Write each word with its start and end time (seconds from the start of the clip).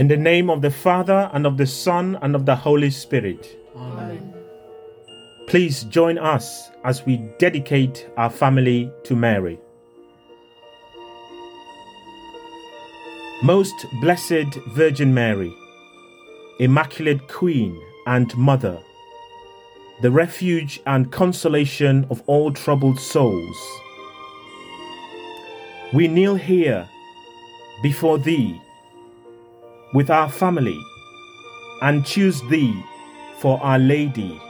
In 0.00 0.08
the 0.08 0.16
name 0.16 0.48
of 0.48 0.62
the 0.62 0.70
Father, 0.70 1.28
and 1.34 1.46
of 1.46 1.58
the 1.58 1.66
Son, 1.66 2.18
and 2.22 2.34
of 2.34 2.46
the 2.46 2.56
Holy 2.56 2.88
Spirit. 2.88 3.58
Amen. 3.76 4.32
Please 5.46 5.84
join 5.84 6.16
us 6.16 6.70
as 6.84 7.04
we 7.04 7.18
dedicate 7.38 8.08
our 8.16 8.30
family 8.30 8.90
to 9.04 9.14
Mary. 9.14 9.60
Most 13.42 13.84
Blessed 14.00 14.54
Virgin 14.68 15.12
Mary, 15.12 15.52
Immaculate 16.60 17.28
Queen 17.28 17.78
and 18.06 18.34
Mother, 18.38 18.78
the 20.00 20.10
refuge 20.10 20.80
and 20.86 21.12
consolation 21.12 22.06
of 22.08 22.22
all 22.26 22.50
troubled 22.50 22.98
souls, 22.98 23.58
we 25.92 26.08
kneel 26.08 26.36
here 26.36 26.88
before 27.82 28.16
Thee 28.16 28.58
with 29.92 30.10
our 30.10 30.28
family 30.28 30.80
and 31.82 32.04
choose 32.04 32.42
Thee 32.42 32.82
for 33.38 33.60
Our 33.62 33.78
Lady, 33.78 34.40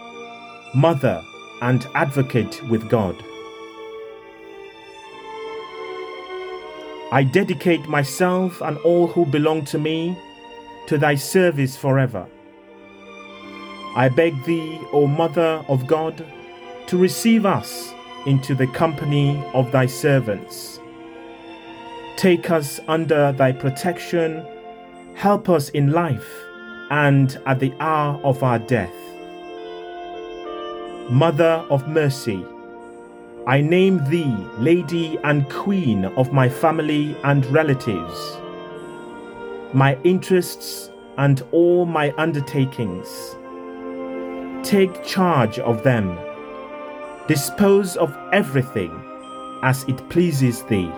Mother, 0.74 1.22
and 1.62 1.86
Advocate 1.94 2.62
with 2.68 2.88
God. 2.88 3.16
I 7.12 7.24
dedicate 7.24 7.88
myself 7.88 8.60
and 8.60 8.78
all 8.78 9.06
who 9.08 9.26
belong 9.26 9.64
to 9.66 9.78
me 9.78 10.16
to 10.87 10.98
Thy 10.98 11.15
service 11.15 11.76
forever. 11.76 12.26
I 13.96 14.09
beg 14.09 14.45
Thee, 14.45 14.78
O 14.93 15.06
Mother 15.06 15.65
of 15.68 15.87
God, 15.87 16.24
to 16.87 16.96
receive 16.96 17.46
us 17.46 17.93
into 18.26 18.54
the 18.54 18.68
company 18.68 19.43
of 19.54 19.72
Thy 19.72 19.87
servants. 19.87 20.78
Take 22.16 22.50
us 22.50 22.78
under 22.87 23.32
Thy 23.32 23.52
protection, 23.52 24.46
help 25.21 25.51
us 25.51 25.68
in 25.71 25.93
life 25.93 26.46
and 26.90 27.38
at 27.45 27.60
the 27.60 27.74
hour 27.79 28.18
of 28.24 28.43
our 28.43 28.59
death. 28.59 28.95
Mother 31.10 31.62
of 31.68 31.87
mercy, 31.87 32.43
I 33.46 33.60
name 33.60 34.02
thee 34.09 34.35
Lady 34.57 35.18
and 35.23 35.46
Queen 35.51 36.07
of 36.07 36.32
my 36.32 36.49
family 36.49 37.15
and 37.23 37.45
relatives, 37.52 38.38
my 39.74 39.99
interests 40.04 40.88
and 41.18 41.43
all 41.52 41.84
my 41.84 42.15
undertakings. 42.16 43.37
Take 44.66 45.05
charge 45.05 45.59
of 45.59 45.82
them. 45.82 46.18
Dispose 47.29 47.95
of 47.99 48.16
everything 48.32 48.90
as 49.62 49.84
it 49.84 49.99
pleases 50.09 50.62
thee. 50.62 50.90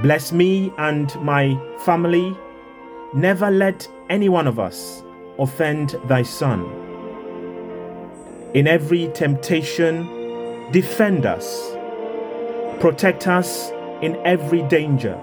Bless 0.00 0.32
me 0.32 0.72
and 0.78 1.14
my 1.22 1.58
family. 1.80 2.36
Never 3.14 3.50
let 3.50 3.86
any 4.08 4.28
one 4.28 4.46
of 4.46 4.58
us 4.58 5.02
offend 5.38 5.96
thy 6.06 6.22
Son. 6.22 6.64
In 8.54 8.66
every 8.66 9.08
temptation, 9.08 10.70
defend 10.72 11.26
us. 11.26 11.72
Protect 12.80 13.28
us 13.28 13.70
in 14.00 14.16
every 14.24 14.62
danger. 14.62 15.20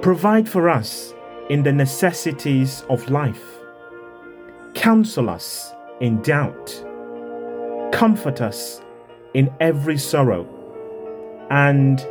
Provide 0.00 0.48
for 0.48 0.68
us 0.68 1.12
in 1.50 1.62
the 1.62 1.72
necessities 1.72 2.84
of 2.88 3.10
life. 3.10 3.44
Counsel 4.74 5.28
us 5.28 5.72
in 6.00 6.22
doubt. 6.22 6.84
Comfort 7.92 8.40
us 8.40 8.80
in 9.34 9.52
every 9.60 9.98
sorrow 9.98 10.46
and 11.50 12.06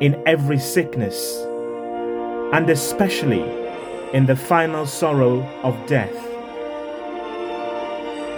in 0.00 0.22
every 0.26 0.58
sickness, 0.58 1.36
and 2.52 2.68
especially 2.70 3.42
in 4.12 4.26
the 4.26 4.36
final 4.36 4.86
sorrow 4.86 5.42
of 5.62 5.74
death. 5.86 6.14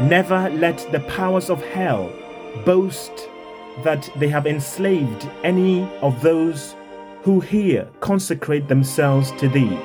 Never 0.01 0.49
let 0.51 0.79
the 0.93 1.01
powers 1.09 1.51
of 1.51 1.63
hell 1.63 2.13
boast 2.65 3.29
that 3.85 4.09
they 4.17 4.29
have 4.29 4.47
enslaved 4.47 5.29
any 5.45 5.83
of 6.01 6.21
those 6.23 6.75
who 7.23 7.41
here 7.41 7.89
consecrate 8.01 8.69
themselves 8.69 9.33
to 9.33 9.49
Thee. 9.49 9.77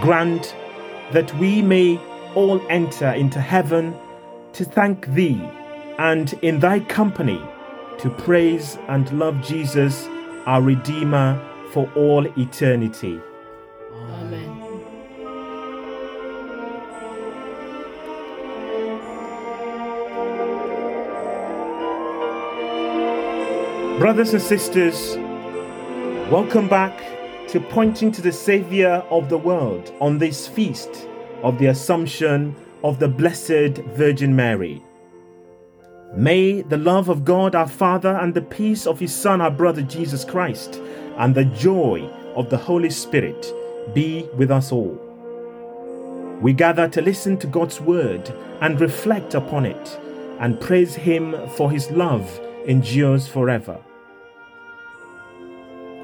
Grant 0.00 0.56
that 1.12 1.32
we 1.38 1.62
may 1.62 1.98
all 2.34 2.60
enter 2.70 3.10
into 3.10 3.40
heaven 3.40 3.94
to 4.54 4.64
thank 4.64 5.06
Thee 5.08 5.40
and 5.98 6.32
in 6.42 6.58
Thy 6.58 6.80
company 6.80 7.40
to 7.98 8.10
praise 8.10 8.78
and 8.88 9.10
love 9.18 9.40
Jesus, 9.42 10.08
our 10.46 10.62
Redeemer, 10.62 11.40
for 11.72 11.90
all 11.94 12.26
eternity. 12.38 13.20
Amen. 13.94 14.62
Brothers 23.98 24.34
and 24.34 24.42
sisters, 24.42 25.16
welcome 26.30 26.68
back 26.68 26.98
to 27.48 27.60
pointing 27.60 28.10
to 28.12 28.22
the 28.22 28.32
Savior 28.32 29.04
of 29.10 29.28
the 29.28 29.38
world 29.38 29.92
on 30.00 30.18
this 30.18 30.46
feast 30.48 31.08
of 31.42 31.58
the 31.58 31.66
Assumption 31.66 32.56
of 32.82 32.98
the 32.98 33.08
Blessed 33.08 33.78
Virgin 33.94 34.34
Mary. 34.34 34.82
May 36.14 36.60
the 36.60 36.76
love 36.76 37.08
of 37.08 37.24
God 37.24 37.54
our 37.54 37.68
Father 37.68 38.18
and 38.20 38.34
the 38.34 38.42
peace 38.42 38.86
of 38.86 39.00
His 39.00 39.14
Son, 39.14 39.40
our 39.40 39.50
brother 39.50 39.80
Jesus 39.80 40.26
Christ, 40.26 40.74
and 41.16 41.34
the 41.34 41.46
joy 41.46 42.02
of 42.34 42.50
the 42.50 42.58
Holy 42.58 42.90
Spirit 42.90 43.50
be 43.94 44.28
with 44.36 44.50
us 44.50 44.72
all. 44.72 44.98
We 46.42 46.52
gather 46.52 46.86
to 46.88 47.00
listen 47.00 47.38
to 47.38 47.46
God's 47.46 47.80
word 47.80 48.28
and 48.60 48.78
reflect 48.78 49.34
upon 49.34 49.64
it 49.64 49.98
and 50.38 50.60
praise 50.60 50.94
Him 50.94 51.34
for 51.50 51.70
His 51.70 51.90
love 51.90 52.40
endures 52.66 53.26
forever. 53.26 53.80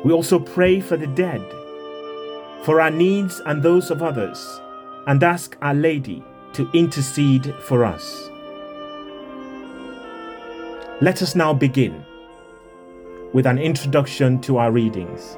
We 0.05 0.13
also 0.13 0.39
pray 0.39 0.81
for 0.81 0.97
the 0.97 1.07
dead, 1.09 1.43
for 2.65 2.81
our 2.81 2.91
needs 2.91 3.41
and 3.45 3.63
those 3.63 3.91
of 3.91 4.03
others, 4.03 4.61
and 5.07 5.23
ask 5.23 5.57
Our 5.61 5.75
Lady 5.75 6.25
to 6.55 6.71
intercede 6.73 7.55
for 7.61 7.85
us. 7.85 8.31
Let 11.01 11.23
us 11.23 11.37
now 11.37 11.55
begin 11.55 12.05
with 13.33 13.47
an 13.47 13.57
introduction 13.57 14.41
to 14.41 14.57
our 14.57 14.73
readings. 14.73 15.37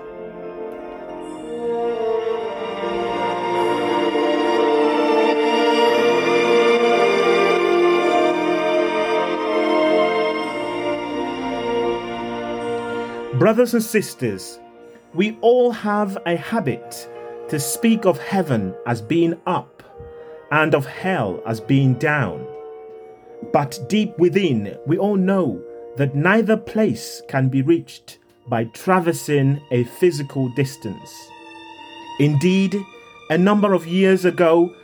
Brothers 13.39 13.75
and 13.75 13.83
sisters, 13.83 14.59
we 15.13 15.37
all 15.43 15.73
have 15.73 16.17
a 16.25 16.37
habit 16.37 17.07
to 17.51 17.61
speak 17.61 18.07
of 18.07 18.19
heaven 18.19 18.75
as 18.87 19.03
being 19.03 19.39
up 19.47 19.83
and 20.51 20.75
of 20.75 20.87
hell 20.87 21.43
as 21.47 21.61
being 21.61 21.93
down. 21.95 22.47
But 23.53 23.79
deep 23.89 24.17
within, 24.19 24.77
we 24.87 24.99
all 24.99 25.17
know 25.17 25.63
that 25.97 26.15
neither 26.15 26.57
place 26.57 27.21
can 27.29 27.49
be 27.49 27.63
reached 27.63 28.19
by 28.47 28.65
traversing 28.65 29.61
a 29.71 29.85
physical 29.85 30.49
distance. 30.51 31.11
Indeed, 32.19 32.77
a 33.29 33.39
number 33.39 33.73
of 33.73 33.87
years 33.87 34.25
ago, 34.25 34.75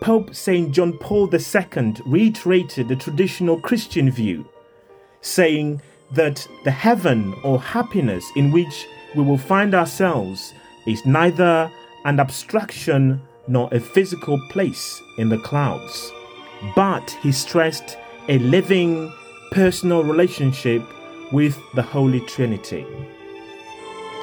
Pope 0.00 0.34
St. 0.34 0.72
John 0.72 0.98
Paul 0.98 1.30
II 1.32 1.94
reiterated 2.04 2.88
the 2.88 2.96
traditional 2.96 3.60
Christian 3.60 4.10
view, 4.10 4.48
saying 5.20 5.80
that 6.12 6.46
the 6.64 6.70
heaven 6.70 7.34
or 7.42 7.60
happiness 7.60 8.24
in 8.36 8.52
which 8.52 8.86
we 9.14 9.22
will 9.22 9.38
find 9.38 9.74
ourselves 9.74 10.52
is 10.86 11.04
neither 11.06 11.70
an 12.04 12.20
abstraction 12.20 13.20
nor 13.48 13.68
a 13.72 13.80
physical 13.80 14.40
place 14.50 15.00
in 15.18 15.28
the 15.28 15.38
clouds. 15.38 16.12
But 16.74 17.10
he 17.22 17.32
stressed 17.32 17.98
a 18.28 18.38
living, 18.40 19.12
personal 19.50 20.02
relationship 20.02 20.82
with 21.32 21.58
the 21.74 21.82
Holy 21.82 22.20
Trinity. 22.20 22.84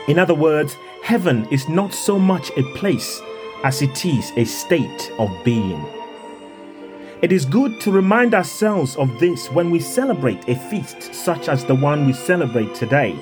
In 0.07 0.19
other 0.19 0.33
words, 0.33 0.75
heaven 1.03 1.47
is 1.51 1.69
not 1.69 1.93
so 1.93 2.19
much 2.19 2.51
a 2.57 2.63
place 2.75 3.21
as 3.63 3.81
it 3.81 4.05
is 4.05 4.31
a 4.35 4.43
state 4.43 5.11
of 5.17 5.29
being. 5.45 5.85
It 7.21 7.31
is 7.31 7.45
good 7.45 7.79
to 7.81 7.91
remind 7.91 8.33
ourselves 8.33 8.97
of 8.97 9.19
this 9.21 9.47
when 9.51 9.71
we 9.71 9.79
celebrate 9.79 10.49
a 10.49 10.55
feast 10.69 11.13
such 11.13 11.47
as 11.47 11.63
the 11.63 11.75
one 11.75 12.05
we 12.05 12.11
celebrate 12.11 12.75
today, 12.75 13.17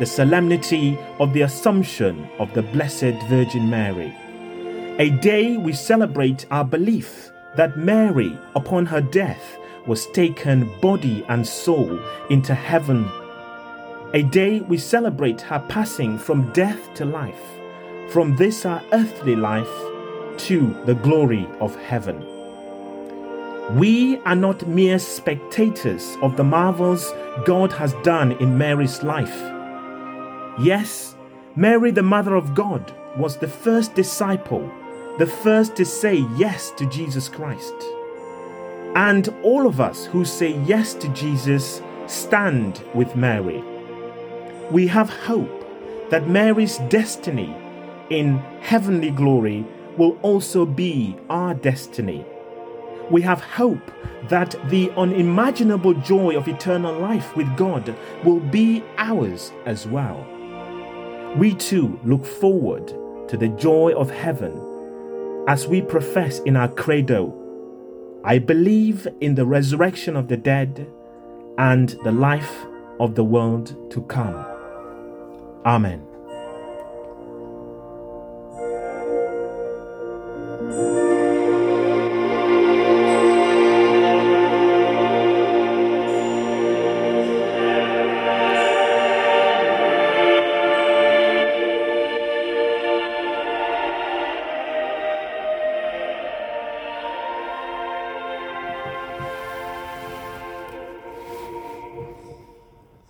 the 0.00 0.06
solemnity 0.06 0.98
of 1.20 1.32
the 1.32 1.42
Assumption 1.42 2.28
of 2.40 2.52
the 2.54 2.62
Blessed 2.62 3.14
Virgin 3.28 3.70
Mary. 3.70 4.12
A 4.98 5.10
day 5.10 5.56
we 5.56 5.72
celebrate 5.72 6.46
our 6.50 6.64
belief 6.64 7.30
that 7.54 7.78
Mary, 7.78 8.36
upon 8.56 8.86
her 8.86 9.00
death, 9.00 9.56
was 9.86 10.06
taken 10.08 10.70
body 10.80 11.24
and 11.28 11.46
soul 11.46 11.98
into 12.30 12.54
heaven. 12.54 13.08
A 14.14 14.22
day 14.22 14.60
we 14.60 14.78
celebrate 14.78 15.40
her 15.40 15.64
passing 15.68 16.18
from 16.18 16.52
death 16.52 16.94
to 16.94 17.04
life, 17.04 17.42
from 18.10 18.36
this 18.36 18.64
our 18.64 18.82
earthly 18.92 19.36
life 19.36 19.68
to 20.38 20.74
the 20.84 20.94
glory 20.94 21.48
of 21.60 21.74
heaven. 21.76 22.24
We 23.76 24.18
are 24.18 24.36
not 24.36 24.68
mere 24.68 24.98
spectators 24.98 26.16
of 26.22 26.36
the 26.36 26.44
marvels 26.44 27.12
God 27.44 27.72
has 27.72 27.94
done 28.04 28.32
in 28.32 28.56
Mary's 28.56 29.02
life. 29.02 29.36
Yes, 30.60 31.16
Mary, 31.56 31.90
the 31.90 32.02
Mother 32.02 32.36
of 32.36 32.54
God, 32.54 32.94
was 33.16 33.36
the 33.36 33.48
first 33.48 33.94
disciple, 33.94 34.70
the 35.18 35.26
first 35.26 35.74
to 35.76 35.84
say 35.84 36.24
yes 36.36 36.70
to 36.72 36.86
Jesus 36.86 37.28
Christ. 37.28 37.74
And 38.96 39.28
all 39.42 39.66
of 39.66 39.78
us 39.78 40.06
who 40.06 40.24
say 40.24 40.58
yes 40.60 40.94
to 40.94 41.08
Jesus 41.10 41.82
stand 42.06 42.82
with 42.94 43.14
Mary. 43.14 43.62
We 44.70 44.86
have 44.86 45.10
hope 45.10 46.08
that 46.08 46.30
Mary's 46.30 46.78
destiny 46.88 47.54
in 48.08 48.38
heavenly 48.62 49.10
glory 49.10 49.66
will 49.98 50.18
also 50.22 50.64
be 50.64 51.14
our 51.28 51.52
destiny. 51.52 52.24
We 53.10 53.20
have 53.20 53.42
hope 53.42 53.90
that 54.30 54.56
the 54.70 54.90
unimaginable 54.96 55.92
joy 55.92 56.34
of 56.34 56.48
eternal 56.48 56.98
life 56.98 57.36
with 57.36 57.54
God 57.54 57.94
will 58.24 58.40
be 58.40 58.82
ours 58.96 59.52
as 59.66 59.86
well. 59.86 60.26
We 61.36 61.54
too 61.54 62.00
look 62.02 62.24
forward 62.24 62.88
to 63.28 63.36
the 63.36 63.48
joy 63.48 63.92
of 63.92 64.10
heaven 64.10 64.58
as 65.48 65.66
we 65.66 65.82
profess 65.82 66.38
in 66.40 66.56
our 66.56 66.68
credo 66.68 67.45
I 68.26 68.40
believe 68.40 69.06
in 69.20 69.36
the 69.36 69.46
resurrection 69.46 70.16
of 70.16 70.26
the 70.26 70.36
dead 70.36 70.84
and 71.58 71.90
the 72.02 72.10
life 72.10 72.66
of 72.98 73.14
the 73.14 73.22
world 73.22 73.90
to 73.92 74.02
come. 74.02 74.44
Amen. 75.64 76.05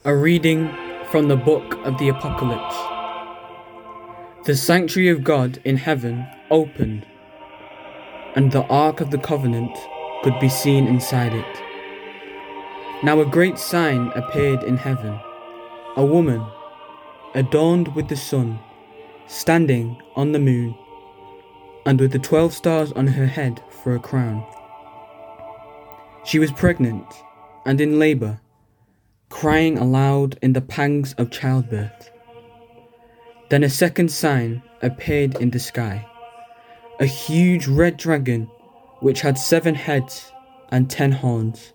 A 0.06 0.14
reading 0.14 0.72
from 1.10 1.26
the 1.26 1.36
book 1.36 1.74
of 1.84 1.98
the 1.98 2.10
Apocalypse. 2.10 2.76
The 4.44 4.54
sanctuary 4.54 5.08
of 5.08 5.24
God 5.24 5.60
in 5.64 5.78
heaven 5.78 6.28
opened, 6.48 7.04
and 8.36 8.52
the 8.52 8.62
ark 8.66 9.00
of 9.00 9.10
the 9.10 9.18
covenant 9.18 9.76
could 10.22 10.38
be 10.38 10.48
seen 10.48 10.86
inside 10.86 11.32
it. 11.34 11.62
Now 13.02 13.20
a 13.20 13.26
great 13.26 13.58
sign 13.58 14.12
appeared 14.14 14.62
in 14.62 14.76
heaven 14.76 15.18
a 15.96 16.06
woman, 16.06 16.46
adorned 17.34 17.92
with 17.96 18.06
the 18.06 18.14
sun, 18.14 18.60
standing 19.26 20.00
on 20.14 20.30
the 20.30 20.38
moon, 20.38 20.72
and 21.84 21.98
with 21.98 22.12
the 22.12 22.20
twelve 22.20 22.54
stars 22.54 22.92
on 22.92 23.08
her 23.08 23.26
head 23.26 23.60
for 23.82 23.96
a 23.96 23.98
crown. 23.98 24.46
She 26.24 26.38
was 26.38 26.52
pregnant 26.52 27.06
and 27.64 27.80
in 27.80 27.98
labor 27.98 28.38
crying 29.28 29.78
aloud 29.78 30.38
in 30.42 30.52
the 30.52 30.60
pangs 30.60 31.14
of 31.14 31.30
childbirth. 31.30 32.10
Then 33.50 33.62
a 33.62 33.70
second 33.70 34.10
sign 34.10 34.62
appeared 34.82 35.36
in 35.36 35.50
the 35.50 35.60
sky 35.60 36.06
a 36.98 37.06
huge 37.06 37.66
red 37.66 37.96
dragon 37.96 38.44
which 39.00 39.20
had 39.20 39.36
seven 39.36 39.74
heads 39.74 40.32
and 40.70 40.88
ten 40.88 41.12
horns, 41.12 41.72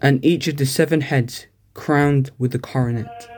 and 0.00 0.24
each 0.24 0.46
of 0.46 0.56
the 0.56 0.66
seven 0.66 1.00
heads 1.00 1.46
crowned 1.74 2.30
with 2.38 2.54
a 2.54 2.58
coronet. 2.58 3.28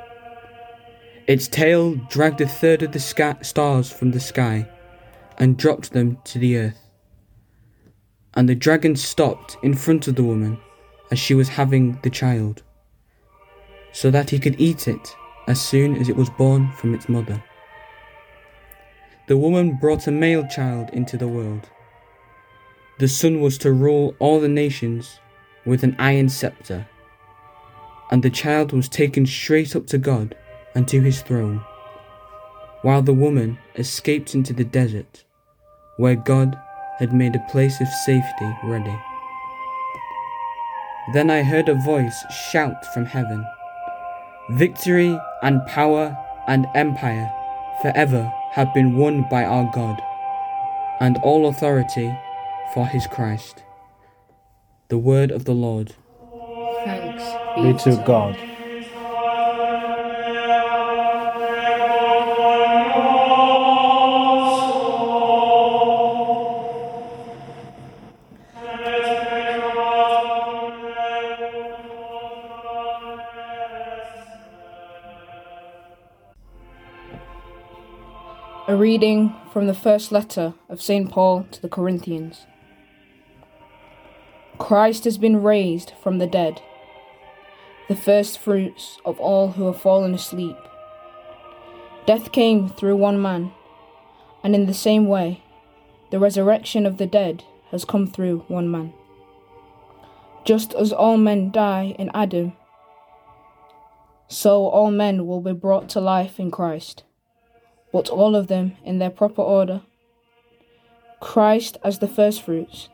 Its 1.26 1.48
tail 1.48 1.94
dragged 2.10 2.40
a 2.40 2.46
third 2.46 2.82
of 2.82 2.92
the 2.92 2.98
sca- 2.98 3.38
stars 3.42 3.90
from 3.90 4.10
the 4.10 4.20
sky 4.20 4.68
and 5.38 5.56
dropped 5.56 5.92
them 5.92 6.18
to 6.24 6.38
the 6.38 6.58
earth. 6.58 6.90
And 8.34 8.48
the 8.48 8.54
dragon 8.54 8.96
stopped 8.96 9.56
in 9.62 9.74
front 9.74 10.08
of 10.08 10.16
the 10.16 10.24
woman 10.24 10.58
as 11.10 11.18
she 11.18 11.34
was 11.34 11.48
having 11.48 11.98
the 12.02 12.10
child 12.10 12.62
so 13.92 14.10
that 14.10 14.30
he 14.30 14.38
could 14.38 14.60
eat 14.60 14.88
it 14.88 15.14
as 15.46 15.60
soon 15.60 15.96
as 15.96 16.08
it 16.08 16.16
was 16.16 16.30
born 16.30 16.70
from 16.72 16.94
its 16.94 17.08
mother. 17.08 17.42
The 19.28 19.36
woman 19.36 19.78
brought 19.80 20.06
a 20.06 20.10
male 20.10 20.46
child 20.46 20.90
into 20.92 21.16
the 21.16 21.28
world. 21.28 21.68
The 22.98 23.08
son 23.08 23.40
was 23.40 23.58
to 23.58 23.72
rule 23.72 24.14
all 24.18 24.40
the 24.40 24.48
nations 24.48 25.20
with 25.64 25.82
an 25.82 25.96
iron 25.98 26.28
scepter, 26.28 26.86
and 28.10 28.22
the 28.22 28.30
child 28.30 28.72
was 28.72 28.88
taken 28.88 29.26
straight 29.26 29.74
up 29.76 29.86
to 29.88 29.98
God 29.98 30.36
and 30.74 30.86
to 30.88 31.00
his 31.00 31.22
throne, 31.22 31.64
while 32.82 33.02
the 33.02 33.14
woman 33.14 33.58
escaped 33.76 34.34
into 34.34 34.52
the 34.52 34.64
desert, 34.64 35.24
where 35.96 36.16
God 36.16 36.58
had 36.98 37.12
made 37.12 37.34
a 37.34 37.46
place 37.50 37.80
of 37.80 37.88
safety 38.04 38.56
ready. 38.64 38.96
Then 41.12 41.30
I 41.30 41.42
heard 41.42 41.68
a 41.68 41.74
voice 41.74 42.24
shout 42.50 42.86
from 42.92 43.06
heaven. 43.06 43.44
Victory 44.50 45.18
and 45.42 45.64
power 45.66 46.16
and 46.48 46.66
empire 46.74 47.32
forever 47.80 48.32
have 48.52 48.74
been 48.74 48.96
won 48.96 49.22
by 49.30 49.44
our 49.44 49.70
God, 49.72 50.00
and 51.00 51.16
all 51.18 51.46
authority 51.46 52.12
for 52.74 52.86
his 52.86 53.06
Christ. 53.06 53.62
The 54.88 54.98
word 54.98 55.30
of 55.30 55.44
the 55.44 55.54
Lord. 55.54 55.94
Thanks 56.84 57.22
Be 57.56 57.90
to 57.90 58.02
God. 58.04 58.36
A 78.72 78.74
reading 78.74 79.34
from 79.52 79.66
the 79.66 79.74
first 79.74 80.10
letter 80.12 80.54
of 80.70 80.80
St. 80.80 81.10
Paul 81.10 81.46
to 81.50 81.60
the 81.60 81.68
Corinthians. 81.68 82.46
Christ 84.56 85.04
has 85.04 85.18
been 85.18 85.42
raised 85.42 85.92
from 86.02 86.16
the 86.16 86.26
dead, 86.26 86.62
the 87.90 87.94
first 87.94 88.38
fruits 88.38 88.96
of 89.04 89.20
all 89.20 89.52
who 89.52 89.66
have 89.66 89.78
fallen 89.78 90.14
asleep. 90.14 90.56
Death 92.06 92.32
came 92.32 92.66
through 92.66 92.96
one 92.96 93.20
man, 93.20 93.52
and 94.42 94.54
in 94.54 94.64
the 94.64 94.72
same 94.72 95.06
way, 95.06 95.42
the 96.10 96.18
resurrection 96.18 96.86
of 96.86 96.96
the 96.96 97.06
dead 97.06 97.44
has 97.72 97.84
come 97.84 98.06
through 98.06 98.38
one 98.48 98.70
man. 98.70 98.94
Just 100.46 100.72
as 100.72 100.94
all 100.94 101.18
men 101.18 101.50
die 101.50 101.94
in 101.98 102.10
Adam, 102.14 102.54
so 104.28 104.64
all 104.64 104.90
men 104.90 105.26
will 105.26 105.42
be 105.42 105.52
brought 105.52 105.90
to 105.90 106.00
life 106.00 106.40
in 106.40 106.50
Christ 106.50 107.04
but 107.92 108.08
all 108.08 108.34
of 108.34 108.48
them 108.48 108.76
in 108.84 108.98
their 108.98 109.10
proper 109.10 109.42
order. 109.42 109.82
Christ 111.20 111.76
as 111.84 111.98
the 111.98 112.08
firstfruits, 112.08 112.88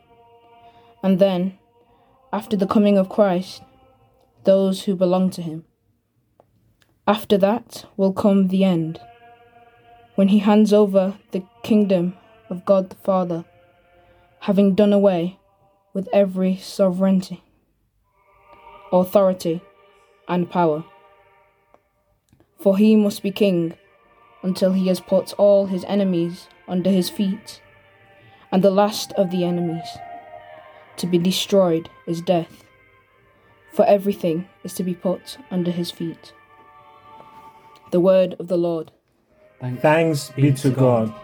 and 1.02 1.18
then, 1.18 1.58
after 2.32 2.56
the 2.56 2.66
coming 2.66 2.98
of 2.98 3.08
Christ, 3.08 3.62
those 4.44 4.82
who 4.82 4.94
belong 4.94 5.30
to 5.30 5.42
him. 5.42 5.64
After 7.06 7.38
that 7.38 7.86
will 7.96 8.12
come 8.12 8.48
the 8.48 8.64
end, 8.64 9.00
when 10.16 10.28
he 10.28 10.40
hands 10.40 10.72
over 10.72 11.16
the 11.30 11.42
kingdom 11.62 12.14
of 12.50 12.64
God 12.66 12.90
the 12.90 12.96
Father, 12.96 13.44
having 14.40 14.74
done 14.74 14.92
away 14.92 15.38
with 15.94 16.08
every 16.12 16.56
sovereignty, 16.56 17.42
authority, 18.92 19.62
and 20.28 20.50
power. 20.50 20.84
For 22.60 22.76
he 22.76 22.94
must 22.96 23.22
be 23.22 23.30
king 23.30 23.74
until 24.42 24.72
he 24.72 24.88
has 24.88 25.00
put 25.00 25.32
all 25.34 25.66
his 25.66 25.84
enemies 25.84 26.48
under 26.66 26.90
his 26.90 27.10
feet. 27.10 27.60
And 28.50 28.62
the 28.62 28.70
last 28.70 29.12
of 29.12 29.30
the 29.30 29.44
enemies 29.44 29.88
to 30.96 31.06
be 31.06 31.18
destroyed 31.18 31.88
is 32.06 32.20
death, 32.20 32.64
for 33.72 33.84
everything 33.86 34.48
is 34.64 34.74
to 34.74 34.82
be 34.82 34.94
put 34.94 35.38
under 35.50 35.70
his 35.70 35.90
feet. 35.90 36.32
The 37.90 38.00
word 38.00 38.36
of 38.38 38.48
the 38.48 38.58
Lord. 38.58 38.92
Thanks 39.60 40.30
be 40.30 40.52
to 40.52 40.70
God. 40.70 41.14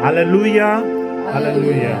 Alleluia. 0.00 0.78
Alleluia. 1.34 1.96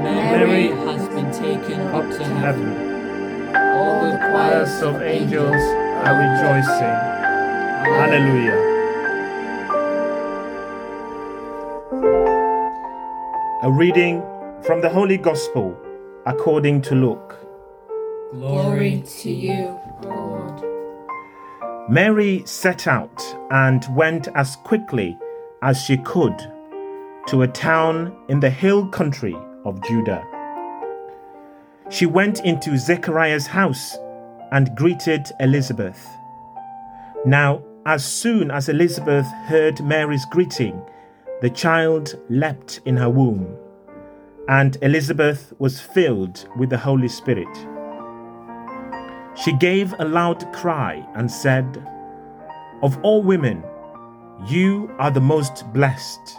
Mary 0.00 0.68
has 0.68 1.08
been 1.08 1.32
taken 1.32 1.80
up 1.88 2.08
to 2.08 2.22
heaven. 2.22 2.68
Heaven. 2.68 3.56
All 3.74 4.00
the 4.04 4.16
choirs 4.30 4.78
Choirs 4.78 4.82
of 4.82 5.02
angels 5.02 5.62
are 6.06 6.14
rejoicing. 6.22 6.96
Hallelujah. 7.98 8.58
A 13.64 13.72
reading 13.72 14.22
from 14.62 14.80
the 14.80 14.88
Holy 14.88 15.16
Gospel 15.16 15.76
according 16.26 16.82
to 16.82 16.94
Luke. 16.94 17.44
Glory 18.30 19.02
to 19.04 19.30
you, 19.32 19.80
Lord. 20.04 20.62
Mary 21.90 22.44
set 22.46 22.86
out 22.86 23.20
and 23.50 23.84
went 23.96 24.28
as 24.36 24.54
quickly 24.54 25.18
as 25.60 25.82
she 25.82 25.96
could 25.96 26.52
to 27.28 27.42
a 27.42 27.48
town 27.48 28.16
in 28.30 28.40
the 28.40 28.48
hill 28.48 28.86
country 28.86 29.36
of 29.66 29.82
Judah. 29.82 30.26
She 31.90 32.06
went 32.06 32.40
into 32.40 32.78
Zechariah's 32.78 33.46
house 33.46 33.98
and 34.50 34.74
greeted 34.74 35.26
Elizabeth. 35.38 36.08
Now, 37.26 37.62
as 37.84 38.02
soon 38.02 38.50
as 38.50 38.70
Elizabeth 38.70 39.26
heard 39.44 39.84
Mary's 39.84 40.24
greeting, 40.30 40.80
the 41.42 41.50
child 41.50 42.18
leapt 42.30 42.80
in 42.86 42.96
her 42.96 43.10
womb, 43.10 43.54
and 44.48 44.78
Elizabeth 44.80 45.52
was 45.58 45.80
filled 45.80 46.48
with 46.56 46.70
the 46.70 46.78
Holy 46.78 47.08
Spirit. 47.08 47.54
She 49.34 49.52
gave 49.58 49.94
a 49.98 50.04
loud 50.06 50.50
cry 50.54 51.06
and 51.14 51.30
said, 51.30 51.86
Of 52.82 52.98
all 53.02 53.22
women, 53.22 53.62
you 54.46 54.90
are 54.98 55.10
the 55.10 55.20
most 55.20 55.70
blessed, 55.74 56.38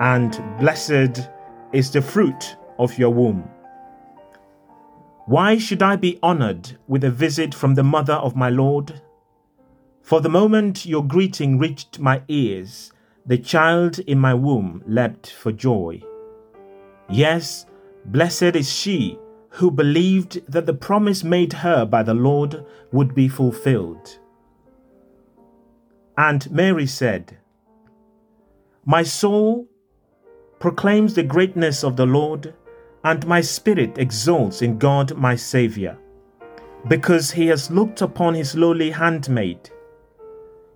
and 0.00 0.42
blessed 0.58 1.28
is 1.72 1.90
the 1.90 2.02
fruit 2.02 2.56
of 2.78 2.98
your 2.98 3.10
womb. 3.10 3.48
Why 5.26 5.58
should 5.58 5.82
I 5.82 5.96
be 5.96 6.18
honored 6.22 6.78
with 6.88 7.04
a 7.04 7.10
visit 7.10 7.54
from 7.54 7.74
the 7.74 7.84
mother 7.84 8.14
of 8.14 8.34
my 8.34 8.48
Lord? 8.48 9.00
For 10.02 10.20
the 10.20 10.30
moment 10.30 10.86
your 10.86 11.04
greeting 11.04 11.58
reached 11.58 12.00
my 12.00 12.22
ears, 12.28 12.92
the 13.26 13.38
child 13.38 13.98
in 14.00 14.18
my 14.18 14.34
womb 14.34 14.82
leapt 14.86 15.30
for 15.30 15.52
joy. 15.52 16.02
Yes, 17.08 17.66
blessed 18.06 18.56
is 18.56 18.72
she 18.72 19.18
who 19.50 19.70
believed 19.70 20.40
that 20.50 20.64
the 20.64 20.74
promise 20.74 21.22
made 21.22 21.52
her 21.52 21.84
by 21.84 22.02
the 22.02 22.14
Lord 22.14 22.64
would 22.90 23.14
be 23.14 23.28
fulfilled. 23.28 24.18
And 26.16 26.50
Mary 26.50 26.86
said, 26.86 27.38
My 28.84 29.02
soul 29.02 29.69
proclaims 30.60 31.14
the 31.14 31.22
greatness 31.22 31.82
of 31.82 31.96
the 31.96 32.06
Lord, 32.06 32.54
and 33.02 33.26
my 33.26 33.40
spirit 33.40 33.96
exults 33.96 34.60
in 34.60 34.78
God 34.78 35.16
my 35.16 35.34
Saviour, 35.34 35.96
because 36.86 37.32
he 37.32 37.46
has 37.46 37.70
looked 37.70 38.02
upon 38.02 38.34
his 38.34 38.54
lowly 38.54 38.90
handmaid. 38.90 39.70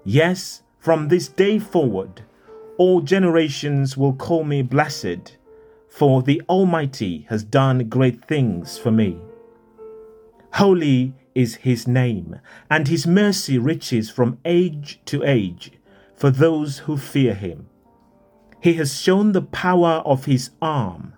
Yes, 0.02 0.62
from 0.78 1.08
this 1.08 1.28
day 1.28 1.58
forward, 1.58 2.22
all 2.78 3.02
generations 3.02 3.96
will 3.96 4.14
call 4.14 4.42
me 4.42 4.62
blessed, 4.62 5.36
for 5.90 6.22
the 6.22 6.42
Almighty 6.48 7.26
has 7.28 7.44
done 7.44 7.88
great 7.88 8.24
things 8.24 8.78
for 8.78 8.90
me. 8.90 9.18
Holy 10.54 11.12
is 11.34 11.56
his 11.56 11.86
name, 11.86 12.40
and 12.70 12.88
his 12.88 13.06
mercy 13.06 13.58
reaches 13.58 14.08
from 14.10 14.38
age 14.46 15.00
to 15.04 15.22
age 15.24 15.72
for 16.16 16.30
those 16.30 16.78
who 16.78 16.96
fear 16.96 17.34
him. 17.34 17.68
He 18.64 18.72
has 18.74 18.98
shown 18.98 19.32
the 19.32 19.42
power 19.42 20.02
of 20.06 20.24
his 20.24 20.48
arm. 20.62 21.12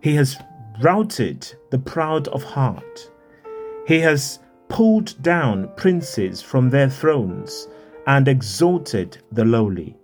He 0.00 0.14
has 0.14 0.38
routed 0.80 1.52
the 1.70 1.80
proud 1.80 2.28
of 2.28 2.44
heart. 2.44 3.10
He 3.88 3.98
has 4.02 4.38
pulled 4.68 5.20
down 5.20 5.68
princes 5.74 6.42
from 6.42 6.70
their 6.70 6.88
thrones 6.88 7.66
and 8.06 8.28
exalted 8.28 9.18
the 9.32 9.44
lowly. 9.44 9.96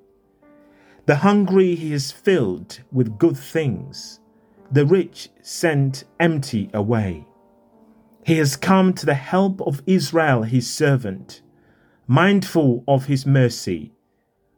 The 1.06 1.14
hungry 1.14 1.76
he 1.76 1.92
has 1.92 2.10
filled 2.10 2.80
with 2.90 3.16
good 3.16 3.36
things, 3.36 4.18
the 4.72 4.84
rich 4.84 5.28
sent 5.40 6.02
empty 6.18 6.68
away. 6.74 7.28
He 8.26 8.38
has 8.38 8.56
come 8.56 8.92
to 8.94 9.06
the 9.06 9.14
help 9.14 9.60
of 9.60 9.84
Israel 9.86 10.42
his 10.42 10.68
servant, 10.68 11.42
mindful 12.08 12.82
of 12.88 13.04
his 13.04 13.24
mercy, 13.24 13.92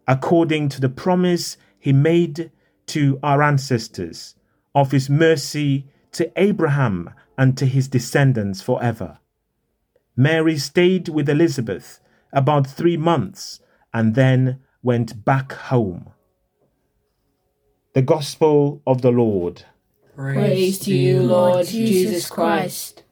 according 0.09 0.71
to 0.71 0.81
the 0.81 0.89
promise 0.89 1.59
he 1.85 1.93
made 1.93 2.51
to 2.87 3.21
our 3.23 3.43
ancestors, 3.43 4.37
of 4.75 4.91
his 4.91 5.11
mercy 5.11 5.87
to 6.13 6.33
Abraham 6.35 7.11
and 7.37 7.59
to 7.59 7.67
his 7.67 7.89
descendants 7.89 8.63
forever. 8.63 9.19
Mary 10.17 10.57
stayed 10.57 11.11
with 11.11 11.29
Elizabeth 11.29 12.01
about 12.33 12.67
three 12.67 12.97
months 12.97 13.61
and 13.93 14.15
then 14.15 14.61
went 14.83 15.27
back 15.27 15.53
home. 15.53 16.09
The 17.93 18.01
Gospel 18.01 18.81
of 18.87 19.03
the 19.03 19.13
Lord. 19.13 19.65
Praise 20.17 20.79
to 20.79 20.95
you, 20.95 21.23
Lord 21.23 21.67
Jesus 21.67 22.31
Christ. 22.31 23.04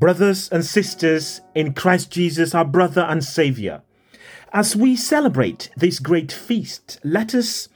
Brothers 0.00 0.48
and 0.48 0.64
sisters 0.64 1.42
in 1.54 1.74
Christ 1.74 2.10
Jesus, 2.10 2.54
our 2.54 2.64
brother 2.64 3.02
and 3.02 3.22
Saviour, 3.22 3.82
as 4.50 4.74
we 4.74 4.96
celebrate 4.96 5.68
this 5.76 5.98
great 5.98 6.32
feast, 6.32 6.98
let 7.04 7.34
us 7.34 7.68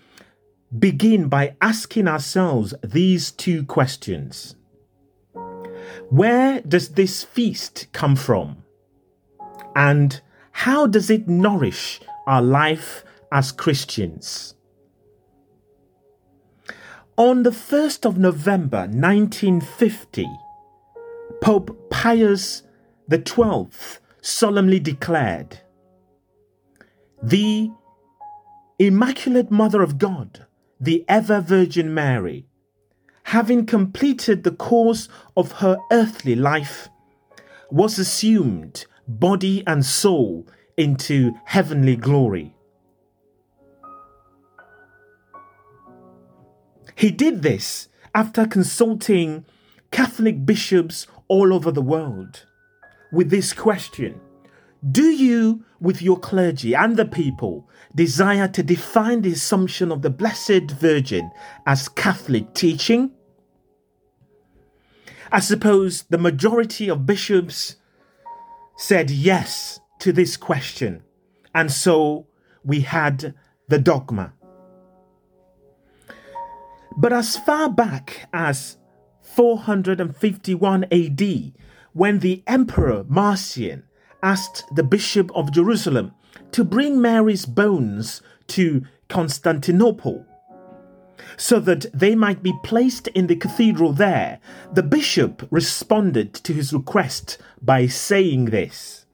begin 0.76 1.28
by 1.28 1.54
asking 1.60 2.08
ourselves 2.08 2.72
these 2.82 3.30
two 3.30 3.62
questions 3.64 4.56
Where 6.08 6.62
does 6.62 6.92
this 6.92 7.24
feast 7.24 7.88
come 7.92 8.16
from? 8.16 8.64
And 9.76 10.18
how 10.52 10.86
does 10.86 11.10
it 11.10 11.28
nourish 11.28 12.00
our 12.26 12.40
life 12.40 13.04
as 13.32 13.52
Christians? 13.52 14.54
On 17.18 17.42
the 17.42 17.50
1st 17.50 18.06
of 18.06 18.16
November 18.16 18.86
1950, 18.88 20.26
Pope 21.44 21.90
Pius 21.90 22.62
XII 23.12 23.66
solemnly 24.22 24.80
declared 24.80 25.58
The 27.22 27.70
Immaculate 28.78 29.50
Mother 29.50 29.82
of 29.82 29.98
God, 29.98 30.46
the 30.80 31.04
ever 31.06 31.42
Virgin 31.42 31.92
Mary, 31.92 32.46
having 33.24 33.66
completed 33.66 34.42
the 34.42 34.52
course 34.52 35.10
of 35.36 35.52
her 35.60 35.76
earthly 35.92 36.34
life, 36.34 36.88
was 37.70 37.98
assumed 37.98 38.86
body 39.06 39.62
and 39.66 39.84
soul 39.84 40.48
into 40.78 41.34
heavenly 41.44 41.96
glory. 41.96 42.56
He 46.94 47.10
did 47.10 47.42
this 47.42 47.88
after 48.14 48.46
consulting 48.46 49.44
Catholic 49.90 50.46
bishops 50.46 51.06
all 51.34 51.52
over 51.52 51.72
the 51.72 51.82
world 51.82 52.46
with 53.10 53.28
this 53.28 53.52
question 53.52 54.20
Do 54.92 55.02
you, 55.02 55.64
with 55.80 56.00
your 56.00 56.18
clergy 56.18 56.74
and 56.74 56.96
the 56.96 57.04
people, 57.04 57.68
desire 57.92 58.46
to 58.48 58.62
define 58.62 59.22
the 59.22 59.32
assumption 59.32 59.90
of 59.90 60.02
the 60.02 60.10
Blessed 60.10 60.70
Virgin 60.70 61.32
as 61.66 61.88
Catholic 61.88 62.54
teaching? 62.54 63.10
I 65.32 65.40
suppose 65.40 66.04
the 66.08 66.18
majority 66.18 66.88
of 66.88 67.04
bishops 67.04 67.76
said 68.76 69.10
yes 69.10 69.80
to 69.98 70.12
this 70.12 70.36
question, 70.36 71.02
and 71.52 71.72
so 71.72 72.28
we 72.62 72.82
had 72.82 73.34
the 73.66 73.80
dogma. 73.80 74.34
But 76.96 77.12
as 77.12 77.36
far 77.36 77.68
back 77.68 78.28
as 78.32 78.76
451 79.34 80.84
AD, 80.92 81.52
when 81.92 82.20
the 82.20 82.42
Emperor 82.46 83.04
Marcian 83.08 83.82
asked 84.22 84.64
the 84.74 84.84
Bishop 84.84 85.30
of 85.34 85.52
Jerusalem 85.52 86.12
to 86.52 86.62
bring 86.62 87.00
Mary's 87.00 87.44
bones 87.44 88.22
to 88.48 88.84
Constantinople 89.08 90.24
so 91.36 91.58
that 91.60 91.86
they 91.92 92.14
might 92.14 92.42
be 92.42 92.52
placed 92.62 93.08
in 93.08 93.26
the 93.26 93.36
cathedral 93.36 93.92
there, 93.92 94.38
the 94.72 94.82
bishop 94.82 95.46
responded 95.50 96.32
to 96.34 96.52
his 96.52 96.72
request 96.72 97.38
by 97.60 97.86
saying 97.86 98.46
this 98.46 99.06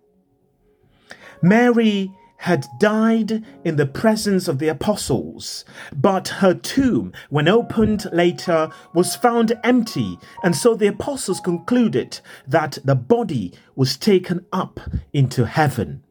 Mary 1.42 2.12
had 2.40 2.66
died 2.78 3.44
in 3.64 3.76
the 3.76 3.84
presence 3.84 4.48
of 4.48 4.58
the 4.58 4.68
apostles, 4.68 5.62
but 5.94 6.28
her 6.28 6.54
tomb, 6.54 7.12
when 7.28 7.46
opened 7.46 8.06
later, 8.14 8.70
was 8.94 9.14
found 9.14 9.52
empty, 9.62 10.18
and 10.42 10.56
so 10.56 10.74
the 10.74 10.86
apostles 10.86 11.38
concluded 11.38 12.18
that 12.46 12.78
the 12.82 12.94
body 12.94 13.52
was 13.76 13.98
taken 13.98 14.46
up 14.54 14.80
into 15.12 15.44
heaven. 15.44 16.02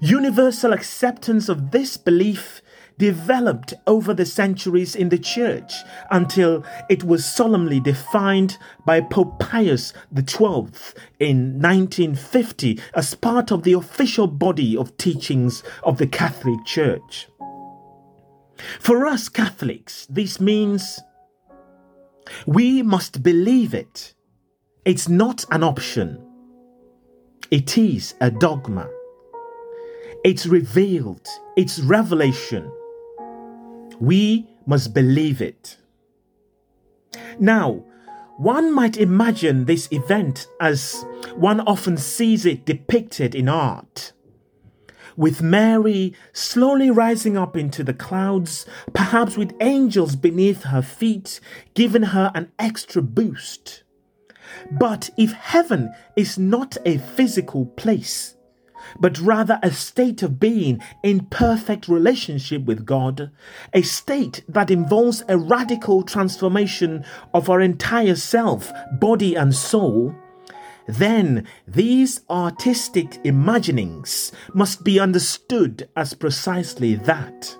Universal 0.00 0.72
acceptance 0.72 1.48
of 1.48 1.72
this 1.72 1.96
belief 1.96 2.61
developed 2.98 3.74
over 3.86 4.14
the 4.14 4.26
centuries 4.26 4.94
in 4.94 5.08
the 5.08 5.18
church 5.18 5.72
until 6.10 6.64
it 6.88 7.04
was 7.04 7.24
solemnly 7.24 7.80
defined 7.80 8.58
by 8.84 9.00
Pope 9.00 9.38
Pius 9.38 9.92
XII 10.16 10.68
in 11.18 11.60
1950 11.60 12.80
as 12.94 13.14
part 13.14 13.50
of 13.50 13.62
the 13.62 13.72
official 13.72 14.26
body 14.26 14.76
of 14.76 14.96
teachings 14.96 15.62
of 15.82 15.98
the 15.98 16.06
Catholic 16.06 16.64
Church. 16.64 17.28
For 18.78 19.06
us 19.06 19.28
Catholics, 19.28 20.06
this 20.08 20.40
means 20.40 21.00
we 22.46 22.82
must 22.82 23.22
believe 23.22 23.74
it. 23.74 24.14
It's 24.84 25.08
not 25.08 25.44
an 25.50 25.62
option, 25.62 26.24
it 27.50 27.76
is 27.76 28.14
a 28.20 28.30
dogma. 28.30 28.88
It's 30.24 30.46
revealed, 30.46 31.26
it's 31.56 31.80
revelation. 31.80 32.70
We 34.02 34.48
must 34.66 34.94
believe 34.94 35.40
it. 35.40 35.76
Now, 37.38 37.84
one 38.36 38.74
might 38.74 38.96
imagine 38.96 39.64
this 39.64 39.86
event 39.92 40.48
as 40.60 41.04
one 41.36 41.60
often 41.60 41.96
sees 41.96 42.44
it 42.44 42.66
depicted 42.66 43.36
in 43.36 43.48
art. 43.48 44.10
With 45.16 45.40
Mary 45.40 46.14
slowly 46.32 46.90
rising 46.90 47.36
up 47.36 47.56
into 47.56 47.84
the 47.84 47.94
clouds, 47.94 48.66
perhaps 48.92 49.36
with 49.36 49.54
angels 49.60 50.16
beneath 50.16 50.64
her 50.64 50.82
feet, 50.82 51.38
giving 51.74 52.02
her 52.02 52.32
an 52.34 52.50
extra 52.58 53.02
boost. 53.02 53.84
But 54.68 55.10
if 55.16 55.30
heaven 55.30 55.92
is 56.16 56.36
not 56.36 56.76
a 56.84 56.98
physical 56.98 57.66
place, 57.66 58.34
but 58.98 59.18
rather 59.20 59.58
a 59.62 59.72
state 59.72 60.22
of 60.22 60.40
being 60.40 60.82
in 61.02 61.26
perfect 61.26 61.88
relationship 61.88 62.64
with 62.64 62.84
God, 62.84 63.30
a 63.72 63.82
state 63.82 64.42
that 64.48 64.70
involves 64.70 65.24
a 65.28 65.38
radical 65.38 66.02
transformation 66.02 67.04
of 67.34 67.48
our 67.48 67.60
entire 67.60 68.16
self, 68.16 68.72
body, 68.98 69.34
and 69.34 69.54
soul, 69.54 70.14
then 70.86 71.46
these 71.66 72.20
artistic 72.28 73.18
imaginings 73.24 74.32
must 74.54 74.84
be 74.84 74.98
understood 74.98 75.88
as 75.96 76.14
precisely 76.14 76.94
that. 76.96 77.56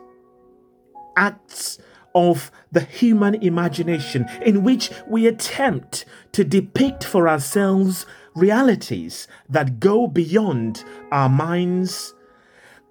Acts 1.16 1.78
of 2.14 2.50
the 2.70 2.80
human 2.80 3.34
imagination 3.36 4.26
in 4.42 4.62
which 4.62 4.90
we 5.08 5.26
attempt 5.26 6.04
to 6.32 6.44
depict 6.44 7.04
for 7.04 7.28
ourselves 7.28 8.06
realities 8.34 9.28
that 9.48 9.78
go 9.80 10.06
beyond 10.06 10.84
our 11.12 11.28
minds, 11.28 12.14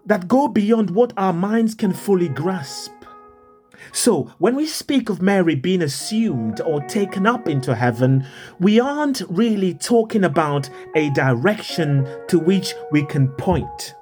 that 0.06 0.28
go 0.28 0.48
beyond 0.48 0.92
what 0.92 1.13
our 1.18 1.34
minds 1.34 1.75
can 1.75 1.94
fully 1.94 2.30
grasp. 2.30 2.92
So, 3.92 4.32
when 4.38 4.56
we 4.56 4.68
speak 4.68 5.10
of 5.10 5.22
Mary 5.22 5.56
being 5.56 5.82
assumed 5.82 6.62
or 6.62 6.82
taken 6.82 7.28
up 7.28 7.50
into 7.50 7.75
heaven, 7.75 8.25
we 8.60 8.80
aren't 8.80 9.22
really 9.28 9.74
talking 9.74 10.24
about 10.24 10.69
a 10.95 11.10
direction 11.10 12.08
to 12.28 12.39
which 12.39 12.74
we 12.91 13.06
can 13.06 13.28
point 13.30 13.95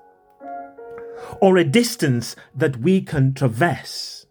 or 1.42 1.58
a 1.58 1.64
distance 1.64 2.36
that 2.56 2.78
we 2.78 3.02
can 3.02 3.34
traverse. 3.34 4.26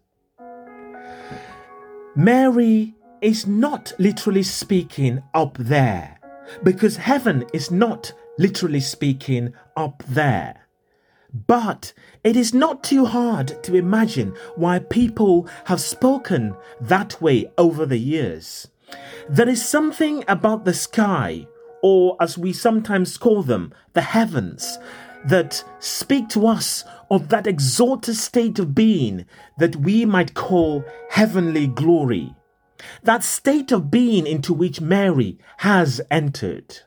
Mary 2.15 2.93
is 3.21 3.47
not 3.47 3.93
literally 3.99 4.43
speaking 4.43 5.21
up 5.33 5.57
there 5.57 6.19
because 6.63 6.97
heaven 6.97 7.45
is 7.53 7.71
not, 7.71 8.11
literally 8.39 8.79
speaking, 8.79 9.53
up 9.77 10.01
there. 10.07 10.65
But 11.31 11.93
it 12.23 12.35
is 12.35 12.53
not 12.55 12.83
too 12.83 13.05
hard 13.05 13.61
to 13.63 13.75
imagine 13.75 14.33
why 14.55 14.79
people 14.79 15.47
have 15.65 15.79
spoken 15.79 16.55
that 16.81 17.21
way 17.21 17.51
over 17.57 17.85
the 17.85 17.99
years. 17.99 18.67
There 19.29 19.47
is 19.47 19.63
something 19.63 20.23
about 20.27 20.65
the 20.65 20.73
sky, 20.73 21.47
or 21.83 22.17
as 22.19 22.37
we 22.37 22.51
sometimes 22.51 23.17
call 23.17 23.43
them, 23.43 23.73
the 23.93 24.01
heavens, 24.01 24.79
that 25.25 25.63
speak 25.77 26.29
to 26.29 26.47
us 26.47 26.85
of 27.11 27.29
that 27.29 27.45
exalted 27.45 28.15
state 28.15 28.57
of 28.57 28.73
being 28.73 29.25
that 29.59 29.75
we 29.75 30.05
might 30.05 30.33
call 30.33 30.83
heavenly 31.09 31.67
glory 31.67 32.33
that 33.03 33.23
state 33.23 33.71
of 33.71 33.91
being 33.91 34.25
into 34.25 34.53
which 34.53 34.81
Mary 34.81 35.37
has 35.57 36.01
entered. 36.09 36.79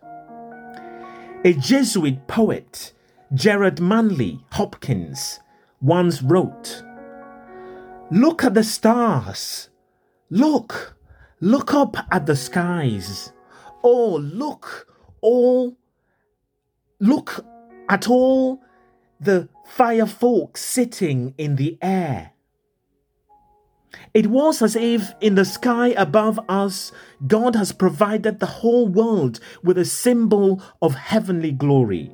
A 1.45 1.55
Jesuit 1.55 2.29
poet, 2.29 2.93
Gerard 3.35 3.81
Manley 3.81 4.39
Hopkins, 4.53 5.41
once 5.81 6.23
wrote, 6.23 6.85
Look 8.13 8.45
at 8.45 8.55
the 8.55 8.63
stars. 8.63 9.69
Look, 10.31 10.97
look 11.41 11.75
up 11.75 11.97
at 12.13 12.27
the 12.27 12.37
skies. 12.37 13.33
Oh, 13.83 14.19
look, 14.23 14.87
all, 15.21 15.77
look 17.01 17.45
at 17.89 18.09
all 18.09 18.61
the 19.19 19.49
fire 19.67 20.07
folk 20.07 20.57
sitting 20.57 21.35
in 21.39 21.57
the 21.57 21.77
air. 21.83 22.32
It 24.15 24.27
was 24.27 24.63
as 24.63 24.77
if 24.77 25.13
in 25.21 25.35
the 25.35 25.45
sky 25.45 25.89
above 25.89 26.39
us, 26.49 26.93
God 27.27 27.55
has 27.57 27.73
provided 27.73 28.41
the 28.41 28.47
whole 28.61 28.89
world 28.89 29.41
with 29.63 29.79
a 29.79 29.85
symbol 29.85 30.63
of 30.81 30.95
heavenly 30.95 31.53
glory. 31.53 32.11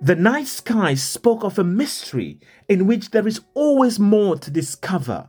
The 0.00 0.16
night 0.16 0.48
sky 0.48 0.94
spoke 0.94 1.44
of 1.44 1.58
a 1.58 1.64
mystery 1.64 2.40
in 2.68 2.86
which 2.86 3.10
there 3.10 3.28
is 3.28 3.40
always 3.54 4.00
more 4.00 4.36
to 4.36 4.50
discover. 4.50 5.28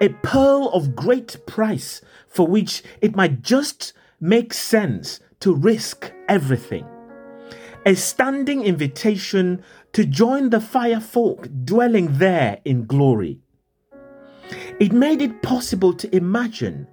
A 0.00 0.08
pearl 0.08 0.70
of 0.74 0.96
great 0.96 1.46
price 1.46 2.02
for 2.28 2.46
which 2.46 2.82
it 3.00 3.14
might 3.16 3.42
just 3.42 3.92
make 4.20 4.52
sense 4.52 5.20
to 5.40 5.54
risk 5.54 6.12
everything. 6.28 6.84
A 7.86 7.94
standing 7.94 8.64
invitation 8.64 9.62
to 9.92 10.04
join 10.04 10.50
the 10.50 10.60
fire 10.60 11.00
folk 11.00 11.48
dwelling 11.64 12.18
there 12.18 12.58
in 12.64 12.86
glory. 12.86 13.38
It 14.78 14.92
made 14.92 15.22
it 15.22 15.42
possible 15.42 15.94
to 15.94 16.14
imagine 16.14 16.86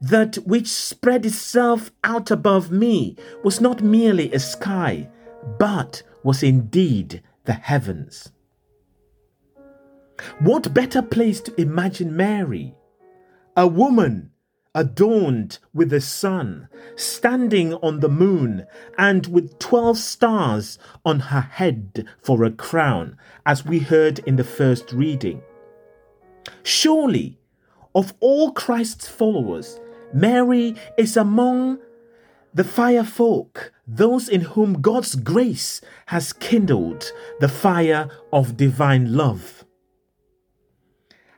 that 0.00 0.36
which 0.46 0.68
spread 0.68 1.26
itself 1.26 1.90
out 2.04 2.30
above 2.30 2.70
me 2.70 3.16
was 3.42 3.60
not 3.60 3.82
merely 3.82 4.32
a 4.32 4.38
sky, 4.38 5.08
but 5.58 6.02
was 6.22 6.42
indeed 6.42 7.22
the 7.44 7.54
heavens. 7.54 8.30
What 10.38 10.72
better 10.72 11.02
place 11.02 11.40
to 11.40 11.60
imagine 11.60 12.16
Mary, 12.16 12.74
a 13.56 13.66
woman 13.66 14.30
adorned 14.74 15.58
with 15.72 15.90
the 15.90 16.00
sun, 16.00 16.68
standing 16.94 17.74
on 17.74 18.00
the 18.00 18.08
moon, 18.08 18.66
and 18.96 19.26
with 19.26 19.58
twelve 19.58 19.98
stars 19.98 20.78
on 21.04 21.18
her 21.20 21.40
head 21.40 22.06
for 22.22 22.44
a 22.44 22.50
crown, 22.50 23.16
as 23.44 23.64
we 23.64 23.80
heard 23.80 24.20
in 24.20 24.36
the 24.36 24.44
first 24.44 24.92
reading? 24.92 25.42
Surely, 26.62 27.38
of 27.94 28.14
all 28.20 28.52
Christ's 28.52 29.08
followers, 29.08 29.78
Mary 30.12 30.74
is 30.96 31.16
among 31.16 31.78
the 32.52 32.64
fire 32.64 33.04
folk, 33.04 33.72
those 33.86 34.28
in 34.28 34.40
whom 34.40 34.80
God's 34.80 35.16
grace 35.16 35.80
has 36.06 36.32
kindled 36.32 37.10
the 37.40 37.48
fire 37.48 38.08
of 38.32 38.56
divine 38.56 39.14
love. 39.16 39.64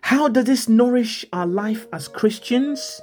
How 0.03 0.29
does 0.29 0.45
this 0.45 0.69
nourish 0.69 1.25
our 1.33 1.47
life 1.47 1.87
as 1.92 2.07
Christians? 2.07 3.01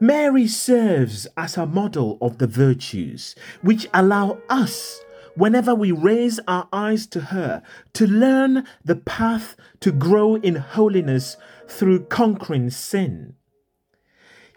Mary 0.00 0.46
serves 0.46 1.26
as 1.36 1.56
a 1.56 1.66
model 1.66 2.18
of 2.22 2.38
the 2.38 2.46
virtues 2.46 3.34
which 3.62 3.88
allow 3.92 4.38
us 4.48 5.00
whenever 5.38 5.74
we 5.74 5.92
raise 5.92 6.40
our 6.48 6.68
eyes 6.72 7.06
to 7.06 7.20
her 7.20 7.62
to 7.92 8.06
learn 8.06 8.66
the 8.84 8.96
path 8.96 9.56
to 9.80 9.92
grow 9.92 10.34
in 10.34 10.56
holiness 10.56 11.36
through 11.68 12.04
conquering 12.06 12.68
sin. 12.70 13.34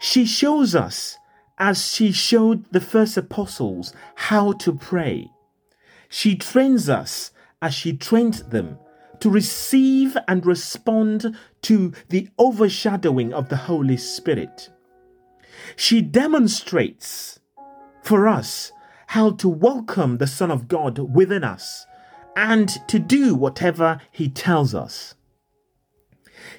She 0.00 0.26
shows 0.26 0.74
us, 0.74 1.16
as 1.56 1.94
she 1.94 2.10
showed 2.10 2.64
the 2.72 2.80
first 2.80 3.16
apostles, 3.16 3.94
how 4.16 4.52
to 4.52 4.74
pray. 4.74 5.30
She 6.08 6.34
trains 6.34 6.88
us 6.88 7.30
as 7.60 7.72
she 7.72 7.96
trained 7.96 8.42
them 8.50 8.78
to 9.20 9.30
receive 9.30 10.16
and 10.26 10.44
respond 10.44 11.36
to 11.62 11.92
the 12.08 12.28
overshadowing 12.40 13.32
of 13.32 13.48
the 13.48 13.56
Holy 13.56 13.96
Spirit. 13.96 14.70
She 15.76 16.02
demonstrates 16.02 17.38
for 18.02 18.26
us 18.26 18.72
how 19.12 19.30
to 19.30 19.46
welcome 19.46 20.16
the 20.16 20.26
Son 20.26 20.50
of 20.50 20.68
God 20.68 20.98
within 20.98 21.44
us 21.44 21.84
and 22.34 22.66
to 22.88 22.98
do 22.98 23.34
whatever 23.34 24.00
He 24.10 24.30
tells 24.30 24.74
us. 24.74 25.14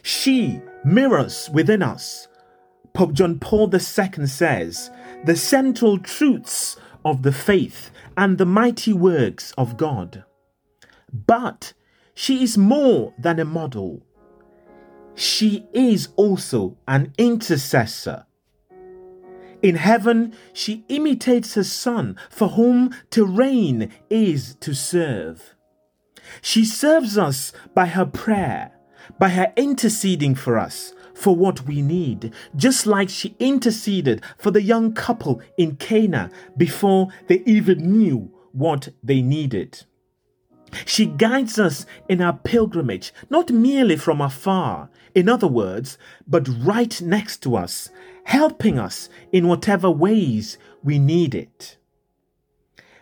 She 0.03 0.61
mirrors 0.85 1.49
within 1.51 1.81
us, 1.81 2.27
Pope 2.93 3.13
John 3.13 3.39
Paul 3.39 3.73
II 3.73 4.27
says, 4.27 4.91
the 5.25 5.35
central 5.35 5.97
truths 5.97 6.77
of 7.03 7.23
the 7.23 7.31
faith 7.31 7.89
and 8.15 8.37
the 8.37 8.45
mighty 8.45 8.93
works 8.93 9.51
of 9.57 9.75
God. 9.75 10.23
but 11.11 11.73
she 12.13 12.43
is 12.43 12.55
more 12.55 13.15
than 13.17 13.39
a 13.39 13.45
model. 13.45 14.05
She 15.15 15.65
is 15.73 16.09
also 16.17 16.77
an 16.87 17.13
intercessor. 17.17 18.27
In 19.63 19.75
heaven, 19.75 20.35
she 20.51 20.83
imitates 20.89 21.55
her 21.55 21.63
Son, 21.63 22.17
for 22.29 22.49
whom 22.49 22.93
to 23.11 23.25
reign 23.25 23.91
is 24.09 24.55
to 24.55 24.75
serve. 24.75 25.55
She 26.41 26.65
serves 26.65 27.17
us 27.17 27.53
by 27.73 27.85
her 27.85 28.05
prayer, 28.05 28.73
by 29.17 29.29
her 29.29 29.53
interceding 29.55 30.35
for 30.35 30.59
us 30.59 30.93
for 31.13 31.35
what 31.35 31.65
we 31.65 31.81
need, 31.81 32.33
just 32.55 32.85
like 32.85 33.07
she 33.07 33.35
interceded 33.39 34.21
for 34.37 34.51
the 34.51 34.61
young 34.61 34.93
couple 34.93 35.41
in 35.57 35.77
Cana 35.77 36.29
before 36.57 37.07
they 37.27 37.41
even 37.45 37.91
knew 37.91 38.31
what 38.51 38.89
they 39.01 39.21
needed. 39.21 39.85
She 40.85 41.05
guides 41.05 41.59
us 41.59 41.85
in 42.09 42.19
our 42.19 42.33
pilgrimage, 42.33 43.13
not 43.29 43.51
merely 43.51 43.95
from 43.95 44.21
afar, 44.21 44.89
in 45.13 45.29
other 45.29 45.47
words, 45.47 45.97
but 46.27 46.49
right 46.49 46.99
next 47.01 47.43
to 47.43 47.55
us, 47.55 47.89
helping 48.23 48.79
us 48.79 49.09
in 49.31 49.47
whatever 49.47 49.89
ways 49.89 50.57
we 50.83 50.99
need 50.99 51.35
it. 51.35 51.77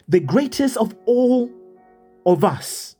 The 0.07 0.19
greatest 0.19 0.77
of 0.77 0.95
all 1.05 1.49
of 2.25 2.43
us 2.43 2.95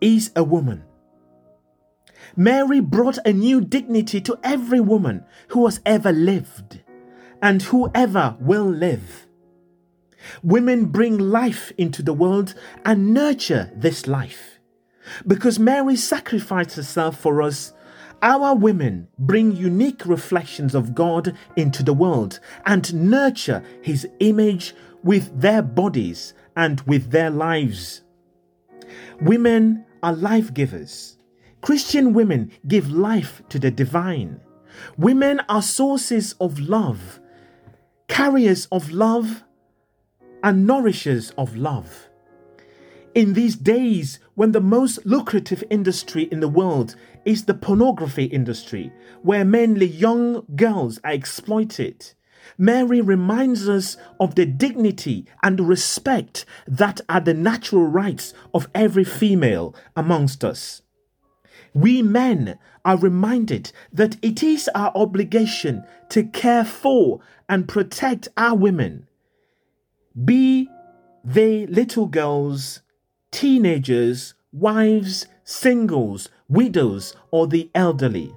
is 0.00 0.30
a 0.36 0.44
woman. 0.44 0.84
Mary 2.36 2.80
brought 2.80 3.18
a 3.24 3.32
new 3.32 3.60
dignity 3.60 4.20
to 4.20 4.38
every 4.42 4.80
woman 4.80 5.24
who 5.48 5.64
has 5.64 5.80
ever 5.86 6.12
lived 6.12 6.80
and 7.42 7.62
whoever 7.62 8.36
will 8.40 8.64
live. 8.68 9.26
Women 10.42 10.86
bring 10.86 11.18
life 11.18 11.72
into 11.78 12.02
the 12.02 12.12
world 12.12 12.54
and 12.84 13.14
nurture 13.14 13.70
this 13.74 14.06
life. 14.06 14.58
Because 15.26 15.58
Mary 15.58 15.96
sacrificed 15.96 16.76
herself 16.76 17.18
for 17.18 17.42
us, 17.42 17.72
our 18.26 18.56
women 18.56 19.06
bring 19.20 19.54
unique 19.54 20.04
reflections 20.04 20.74
of 20.74 20.96
God 20.96 21.36
into 21.54 21.84
the 21.84 21.92
world 21.92 22.40
and 22.66 22.92
nurture 22.92 23.62
His 23.82 24.06
image 24.18 24.74
with 25.04 25.40
their 25.40 25.62
bodies 25.62 26.34
and 26.56 26.80
with 26.80 27.12
their 27.12 27.30
lives. 27.30 28.02
Women 29.20 29.86
are 30.02 30.12
life 30.12 30.52
givers. 30.52 31.18
Christian 31.60 32.12
women 32.14 32.50
give 32.66 32.90
life 32.90 33.42
to 33.48 33.60
the 33.60 33.70
divine. 33.70 34.40
Women 34.98 35.40
are 35.48 35.62
sources 35.62 36.34
of 36.40 36.58
love, 36.58 37.20
carriers 38.08 38.66
of 38.72 38.90
love, 38.90 39.44
and 40.42 40.66
nourishers 40.66 41.30
of 41.38 41.54
love. 41.54 42.08
In 43.14 43.34
these 43.34 43.54
days, 43.54 44.18
when 44.36 44.52
the 44.52 44.60
most 44.60 45.04
lucrative 45.04 45.64
industry 45.70 46.24
in 46.24 46.40
the 46.40 46.48
world 46.48 46.94
is 47.24 47.46
the 47.46 47.54
pornography 47.54 48.24
industry, 48.24 48.92
where 49.22 49.44
mainly 49.44 49.86
young 49.86 50.44
girls 50.54 51.00
are 51.02 51.12
exploited, 51.12 52.12
Mary 52.58 53.00
reminds 53.00 53.68
us 53.68 53.96
of 54.20 54.34
the 54.34 54.46
dignity 54.46 55.26
and 55.42 55.68
respect 55.68 56.44
that 56.68 57.00
are 57.08 57.20
the 57.20 57.34
natural 57.34 57.86
rights 57.86 58.34
of 58.54 58.68
every 58.74 59.04
female 59.04 59.74
amongst 59.96 60.44
us. 60.44 60.82
We 61.74 62.02
men 62.02 62.58
are 62.84 62.98
reminded 62.98 63.72
that 63.92 64.16
it 64.22 64.42
is 64.42 64.68
our 64.74 64.92
obligation 64.94 65.84
to 66.10 66.24
care 66.24 66.64
for 66.64 67.20
and 67.48 67.68
protect 67.68 68.28
our 68.36 68.54
women, 68.54 69.08
be 70.24 70.68
they 71.24 71.66
little 71.66 72.06
girls, 72.06 72.82
teenagers, 73.36 74.32
wives, 74.50 75.26
singles, 75.44 76.30
widows, 76.48 77.14
or 77.30 77.46
the 77.46 77.70
elderly. 77.74 78.34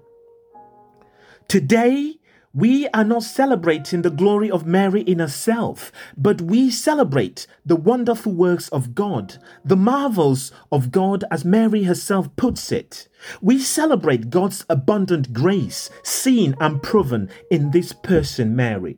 Today, 1.47 2.15
we 2.53 2.85
are 2.89 3.05
not 3.05 3.23
celebrating 3.23 4.01
the 4.01 4.09
glory 4.09 4.51
of 4.51 4.65
Mary 4.65 4.99
in 5.03 5.19
herself, 5.19 5.89
but 6.17 6.41
we 6.41 6.69
celebrate 6.69 7.47
the 7.65 7.77
wonderful 7.77 8.33
works 8.33 8.67
of 8.69 8.93
God, 8.93 9.37
the 9.63 9.77
marvels 9.77 10.51
of 10.69 10.91
God 10.91 11.23
as 11.31 11.45
Mary 11.45 11.83
herself 11.83 12.35
puts 12.35 12.69
it. 12.69 13.07
We 13.41 13.59
celebrate 13.59 14.29
God's 14.29 14.65
abundant 14.69 15.31
grace, 15.31 15.89
seen 16.03 16.57
and 16.59 16.83
proven 16.83 17.29
in 17.49 17.71
this 17.71 17.93
person, 17.93 18.53
Mary. 18.53 18.97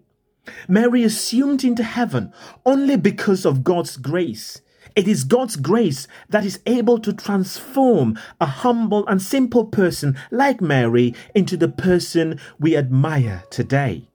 Mary 0.68 1.04
assumed 1.04 1.64
into 1.64 1.84
heaven 1.84 2.34
only 2.66 2.98
because 2.98 3.46
of 3.46 3.64
God's 3.64 3.98
grace. 3.98 4.64
It 4.96 5.08
is 5.08 5.24
God's 5.24 5.56
grace 5.56 6.08
that 6.30 6.46
is 6.46 6.60
able 6.66 7.00
to 7.00 7.14
transform 7.14 8.20
a 8.40 8.46
humble 8.46 9.08
and 9.08 9.22
simple 9.22 9.66
person 9.66 10.18
like 10.32 10.60
Mary 10.62 11.14
into 11.34 11.56
the 11.56 11.70
person 11.70 12.40
we 12.60 12.76
admire 12.76 13.44
today. 13.50 14.10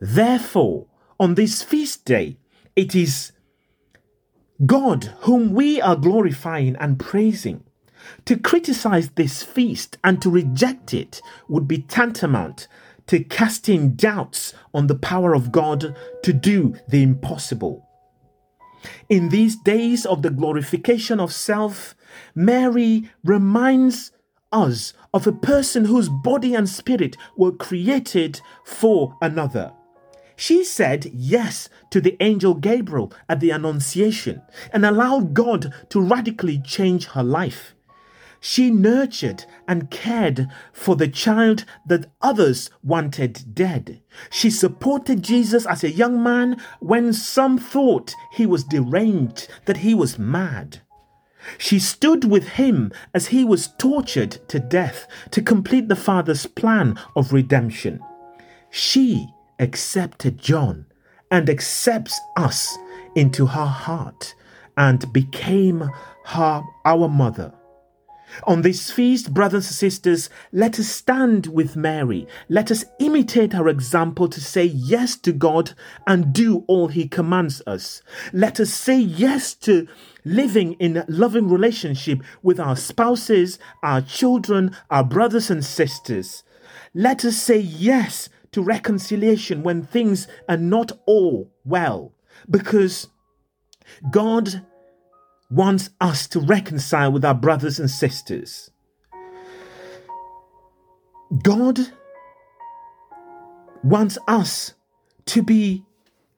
Therefore, 0.00 0.86
on 1.18 1.34
this 1.34 1.62
feast 1.62 2.04
day, 2.04 2.36
it 2.76 2.94
is 2.94 3.32
God 4.64 5.14
whom 5.20 5.52
we 5.52 5.80
are 5.80 5.96
glorifying 5.96 6.76
and 6.76 6.98
praising. 6.98 7.64
To 8.24 8.38
criticize 8.38 9.10
this 9.10 9.42
feast 9.42 9.98
and 10.02 10.20
to 10.22 10.30
reject 10.30 10.94
it 10.94 11.20
would 11.48 11.68
be 11.68 11.78
tantamount 11.78 12.66
to 13.06 13.24
casting 13.24 13.92
doubts 13.92 14.54
on 14.72 14.86
the 14.86 14.94
power 14.94 15.34
of 15.34 15.52
God 15.52 15.96
to 16.22 16.32
do 16.32 16.76
the 16.88 17.02
impossible. 17.02 17.89
In 19.08 19.28
these 19.28 19.56
days 19.56 20.06
of 20.06 20.22
the 20.22 20.30
glorification 20.30 21.20
of 21.20 21.32
self, 21.32 21.94
Mary 22.34 23.10
reminds 23.24 24.12
us 24.52 24.92
of 25.14 25.26
a 25.26 25.32
person 25.32 25.84
whose 25.84 26.08
body 26.08 26.54
and 26.54 26.68
spirit 26.68 27.16
were 27.36 27.52
created 27.52 28.40
for 28.64 29.16
another. 29.20 29.72
She 30.36 30.64
said 30.64 31.10
yes 31.12 31.68
to 31.90 32.00
the 32.00 32.16
angel 32.20 32.54
Gabriel 32.54 33.12
at 33.28 33.40
the 33.40 33.50
Annunciation 33.50 34.40
and 34.72 34.86
allowed 34.86 35.34
God 35.34 35.74
to 35.90 36.00
radically 36.00 36.58
change 36.60 37.06
her 37.08 37.22
life. 37.22 37.74
She 38.40 38.70
nurtured 38.70 39.44
and 39.68 39.90
cared 39.90 40.48
for 40.72 40.96
the 40.96 41.08
child 41.08 41.66
that 41.86 42.10
others 42.22 42.70
wanted 42.82 43.54
dead. 43.54 44.00
She 44.30 44.50
supported 44.50 45.22
Jesus 45.22 45.66
as 45.66 45.84
a 45.84 45.90
young 45.90 46.22
man 46.22 46.56
when 46.80 47.12
some 47.12 47.58
thought 47.58 48.14
he 48.32 48.46
was 48.46 48.64
deranged, 48.64 49.48
that 49.66 49.78
he 49.78 49.92
was 49.92 50.18
mad. 50.18 50.80
She 51.58 51.78
stood 51.78 52.24
with 52.24 52.48
him 52.48 52.92
as 53.14 53.28
he 53.28 53.44
was 53.44 53.68
tortured 53.78 54.38
to 54.48 54.58
death 54.58 55.06
to 55.30 55.42
complete 55.42 55.88
the 55.88 55.96
Father's 55.96 56.46
plan 56.46 56.98
of 57.16 57.32
redemption. 57.32 58.00
She 58.70 59.28
accepted 59.58 60.38
John 60.38 60.86
and 61.30 61.48
accepts 61.48 62.18
us 62.36 62.76
into 63.14 63.46
her 63.46 63.66
heart 63.66 64.34
and 64.76 65.12
became 65.12 65.90
her 66.24 66.62
our 66.84 67.08
mother. 67.08 67.52
On 68.44 68.62
this 68.62 68.90
feast, 68.90 69.34
brothers 69.34 69.66
and 69.66 69.74
sisters, 69.74 70.30
let 70.52 70.78
us 70.78 70.88
stand 70.88 71.46
with 71.46 71.76
Mary. 71.76 72.26
Let 72.48 72.70
us 72.70 72.84
imitate 72.98 73.52
her 73.52 73.68
example 73.68 74.28
to 74.28 74.40
say 74.40 74.64
yes 74.64 75.16
to 75.18 75.32
God 75.32 75.72
and 76.06 76.32
do 76.32 76.64
all 76.66 76.88
He 76.88 77.08
commands 77.08 77.62
us. 77.66 78.02
Let 78.32 78.60
us 78.60 78.72
say 78.72 78.98
yes 78.98 79.54
to 79.54 79.86
living 80.24 80.74
in 80.74 81.04
loving 81.08 81.48
relationship 81.48 82.20
with 82.42 82.60
our 82.60 82.76
spouses, 82.76 83.58
our 83.82 84.00
children, 84.00 84.76
our 84.90 85.04
brothers 85.04 85.50
and 85.50 85.64
sisters. 85.64 86.42
Let 86.94 87.24
us 87.24 87.36
say 87.36 87.58
yes 87.58 88.28
to 88.52 88.62
reconciliation 88.62 89.62
when 89.62 89.82
things 89.82 90.26
are 90.48 90.56
not 90.56 90.92
all 91.06 91.50
well, 91.64 92.12
because 92.48 93.08
God 94.10 94.66
wants 95.50 95.90
us 96.00 96.28
to 96.28 96.40
reconcile 96.40 97.10
with 97.12 97.24
our 97.24 97.34
brothers 97.34 97.80
and 97.80 97.90
sisters. 97.90 98.70
God 101.42 101.78
wants 103.82 104.18
us 104.26 104.74
to 105.26 105.42
be 105.42 105.84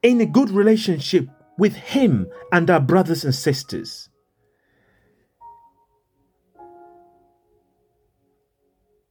in 0.03 0.20
a 0.20 0.27
good 0.27 0.51
relationship 0.51 1.29
with 1.59 1.75
Him 1.75 2.27
and 2.51 2.68
our 2.70 2.81
brothers 2.81 3.25
and 3.25 3.35
sisters. 3.35 4.09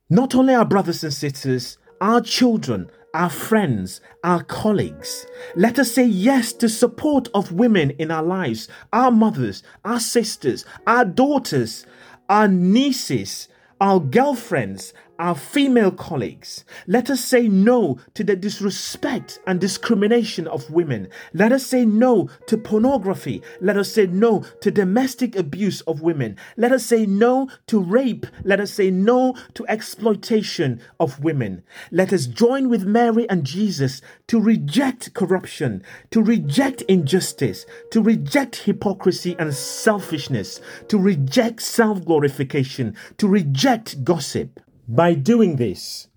Not 0.09 0.35
only 0.35 0.53
our 0.53 0.65
brothers 0.65 1.03
and 1.03 1.13
sisters, 1.13 1.77
our 2.01 2.21
children, 2.21 2.91
our 3.13 3.29
friends, 3.29 4.01
our 4.23 4.43
colleagues. 4.43 5.25
Let 5.55 5.79
us 5.79 5.91
say 5.91 6.05
yes 6.05 6.53
to 6.53 6.69
support 6.69 7.27
of 7.33 7.51
women 7.51 7.91
in 7.91 8.11
our 8.11 8.23
lives, 8.23 8.67
our 8.93 9.11
mothers, 9.11 9.63
our 9.83 9.99
sisters, 9.99 10.65
our 10.87 11.05
daughters, 11.05 11.85
our 12.29 12.47
nieces, 12.47 13.47
our 13.79 13.99
girlfriends, 13.99 14.93
our 15.19 15.35
female 15.35 15.91
colleagues. 15.91 16.65
Let 16.87 17.09
us 17.09 17.23
say 17.23 17.47
no 17.47 17.99
to 18.13 18.23
the 18.23 18.35
disrespect 18.35 19.39
and 19.45 19.59
discrimination 19.59 20.47
of 20.47 20.71
women. 20.71 21.09
Let 21.33 21.51
us 21.51 21.65
say 21.65 21.85
no 21.85 22.29
to 22.47 22.57
pornography. 22.57 23.41
Let 23.59 23.77
us 23.77 23.91
say 23.91 24.07
no 24.07 24.43
to 24.61 24.71
domestic 24.71 25.35
abuse 25.35 25.81
of 25.81 26.01
women. 26.01 26.37
Let 26.57 26.71
us 26.71 26.85
say 26.85 27.05
no 27.05 27.49
to 27.67 27.79
rape. 27.79 28.25
Let 28.43 28.59
us 28.59 28.71
say 28.71 28.89
no 28.89 29.35
to 29.55 29.67
exploitation 29.67 30.81
of 30.99 31.23
women. 31.23 31.63
Let 31.91 32.13
us 32.13 32.25
join 32.25 32.69
with 32.69 32.85
Mary 32.85 33.29
and 33.29 33.43
Jesus 33.43 34.01
to 34.27 34.39
reject 34.39 35.13
corruption, 35.13 35.83
to 36.11 36.23
reject 36.23 36.81
injustice, 36.83 37.65
to 37.91 38.01
reject 38.01 38.55
hypocrisy 38.55 39.35
and 39.37 39.53
selfishness, 39.53 40.61
to 40.87 40.97
reject 40.97 41.61
self 41.61 42.05
glorification, 42.05 42.95
to 43.17 43.27
reject 43.27 44.03
gossip. 44.03 44.60
By 44.87 45.13
doing 45.13 45.55
this, 45.55 46.07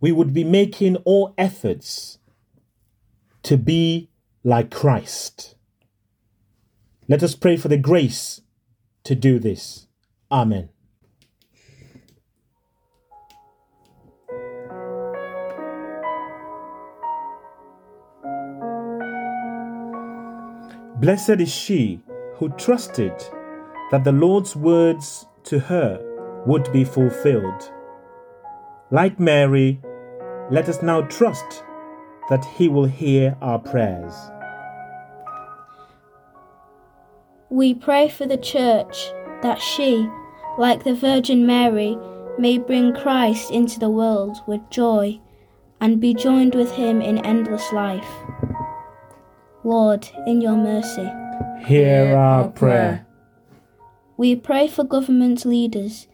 we 0.00 0.12
would 0.12 0.32
be 0.32 0.44
making 0.44 0.96
all 1.04 1.34
efforts 1.36 2.18
to 3.42 3.56
be 3.56 4.08
like 4.42 4.70
Christ. 4.70 5.56
Let 7.08 7.22
us 7.22 7.34
pray 7.34 7.56
for 7.56 7.68
the 7.68 7.76
grace 7.76 8.40
to 9.04 9.14
do 9.14 9.38
this. 9.38 9.86
Amen. 10.30 10.70
Blessed 21.00 21.40
is 21.40 21.52
she 21.52 22.00
who 22.36 22.48
trusted 22.50 23.12
that 23.90 24.04
the 24.04 24.12
Lord's 24.12 24.56
words 24.56 25.26
to 25.44 25.58
her 25.58 26.00
would 26.46 26.72
be 26.72 26.84
fulfilled. 26.84 27.73
Like 28.90 29.18
Mary, 29.18 29.80
let 30.50 30.68
us 30.68 30.82
now 30.82 31.02
trust 31.02 31.64
that 32.28 32.44
He 32.56 32.68
will 32.68 32.84
hear 32.84 33.36
our 33.40 33.58
prayers. 33.58 34.14
We 37.50 37.74
pray 37.74 38.08
for 38.08 38.26
the 38.26 38.36
Church 38.38 39.10
that 39.42 39.60
she, 39.60 40.08
like 40.58 40.84
the 40.84 40.94
Virgin 40.94 41.46
Mary, 41.46 41.96
may 42.38 42.58
bring 42.58 42.94
Christ 42.94 43.50
into 43.50 43.78
the 43.78 43.90
world 43.90 44.36
with 44.46 44.60
joy 44.70 45.20
and 45.80 46.00
be 46.00 46.14
joined 46.14 46.54
with 46.54 46.72
Him 46.72 47.00
in 47.00 47.18
endless 47.18 47.72
life. 47.72 48.08
Lord, 49.62 50.08
in 50.26 50.40
your 50.40 50.56
mercy, 50.56 51.10
Hear 51.66 52.14
our 52.16 52.48
prayer. 52.48 53.06
we 54.16 54.36
pray 54.36 54.68
for 54.68 54.84
government 54.84 55.44
leaders 55.46 56.06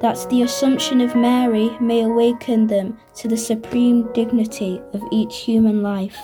that 0.00 0.26
the 0.28 0.42
Assumption 0.42 1.00
of 1.00 1.16
Mary 1.16 1.76
may 1.80 2.02
awaken 2.02 2.66
them 2.66 2.98
to 3.16 3.28
the 3.28 3.36
supreme 3.36 4.12
dignity 4.12 4.80
of 4.92 5.02
each 5.10 5.38
human 5.38 5.82
life. 5.82 6.18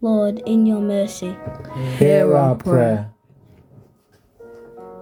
Lord, 0.00 0.42
in 0.46 0.64
your 0.64 0.80
mercy. 0.80 1.36
Hear 1.98 2.36
our 2.36 2.54
prayer. 2.54 3.10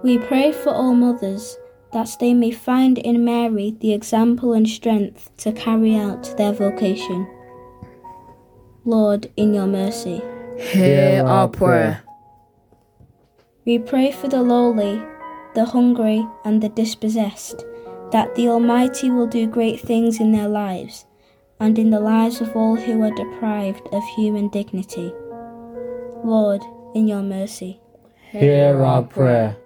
We 0.03 0.17
pray 0.17 0.51
for 0.51 0.69
all 0.69 0.93
mothers 0.93 1.57
that 1.93 2.09
they 2.19 2.33
may 2.33 2.51
find 2.51 2.97
in 2.97 3.23
Mary 3.23 3.75
the 3.79 3.93
example 3.93 4.53
and 4.53 4.67
strength 4.67 5.35
to 5.37 5.51
carry 5.51 5.95
out 5.95 6.35
their 6.37 6.51
vocation. 6.51 7.27
Lord, 8.85 9.31
in 9.37 9.53
your 9.53 9.67
mercy. 9.67 10.21
Hear 10.57 11.25
our 11.25 11.47
prayer. 11.47 12.03
We 13.65 13.79
pray 13.79 14.11
for 14.11 14.27
the 14.27 14.41
lowly, 14.41 15.01
the 15.57 15.65
hungry, 15.65 16.23
and 16.45 16.61
the 16.61 16.69
dispossessed, 16.69 17.65
that 18.11 18.35
the 18.35 18.47
Almighty 18.47 19.09
will 19.09 19.25
do 19.25 19.47
great 19.47 19.79
things 19.79 20.19
in 20.19 20.31
their 20.31 20.47
lives 20.47 21.07
and 21.59 21.79
in 21.79 21.89
the 21.89 21.99
lives 21.99 22.41
of 22.41 22.55
all 22.55 22.75
who 22.75 23.01
are 23.01 23.15
deprived 23.15 23.81
of 23.91 24.03
human 24.15 24.49
dignity. 24.49 25.11
Lord, 26.23 26.61
in 26.93 27.07
your 27.07 27.23
mercy. 27.23 27.81
Hear 28.29 28.83
our 28.83 29.01
prayer. 29.01 29.57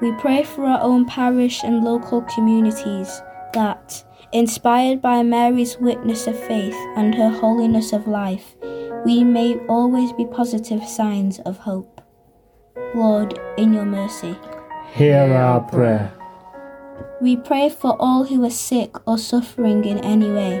We 0.00 0.12
pray 0.12 0.44
for 0.44 0.64
our 0.64 0.80
own 0.80 1.04
parish 1.04 1.62
and 1.62 1.84
local 1.84 2.22
communities 2.22 3.20
that, 3.52 4.02
inspired 4.32 5.02
by 5.02 5.22
Mary's 5.22 5.76
witness 5.76 6.26
of 6.26 6.38
faith 6.46 6.78
and 6.96 7.14
her 7.14 7.28
holiness 7.28 7.92
of 7.92 8.08
life, 8.08 8.56
we 9.04 9.24
may 9.24 9.56
always 9.68 10.10
be 10.14 10.24
positive 10.24 10.82
signs 10.88 11.38
of 11.40 11.58
hope. 11.58 12.00
Lord, 12.94 13.38
in 13.58 13.74
your 13.74 13.84
mercy. 13.84 14.34
Hear 14.92 15.32
our 15.34 15.60
prayer. 15.60 16.12
We 17.20 17.36
pray 17.36 17.68
for 17.68 17.96
all 18.00 18.24
who 18.24 18.44
are 18.44 18.50
sick 18.50 18.96
or 19.06 19.18
suffering 19.18 19.84
in 19.84 19.98
any 19.98 20.30
way, 20.30 20.58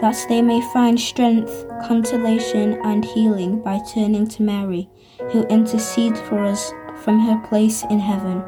that 0.00 0.16
they 0.28 0.40
may 0.40 0.60
find 0.72 0.98
strength, 0.98 1.66
consolation, 1.84 2.74
and 2.84 3.04
healing 3.04 3.62
by 3.62 3.80
turning 3.92 4.28
to 4.28 4.42
Mary, 4.42 4.88
who 5.30 5.44
intercedes 5.48 6.20
for 6.20 6.44
us 6.44 6.72
from 7.02 7.18
her 7.20 7.38
place 7.48 7.82
in 7.90 7.98
heaven. 7.98 8.44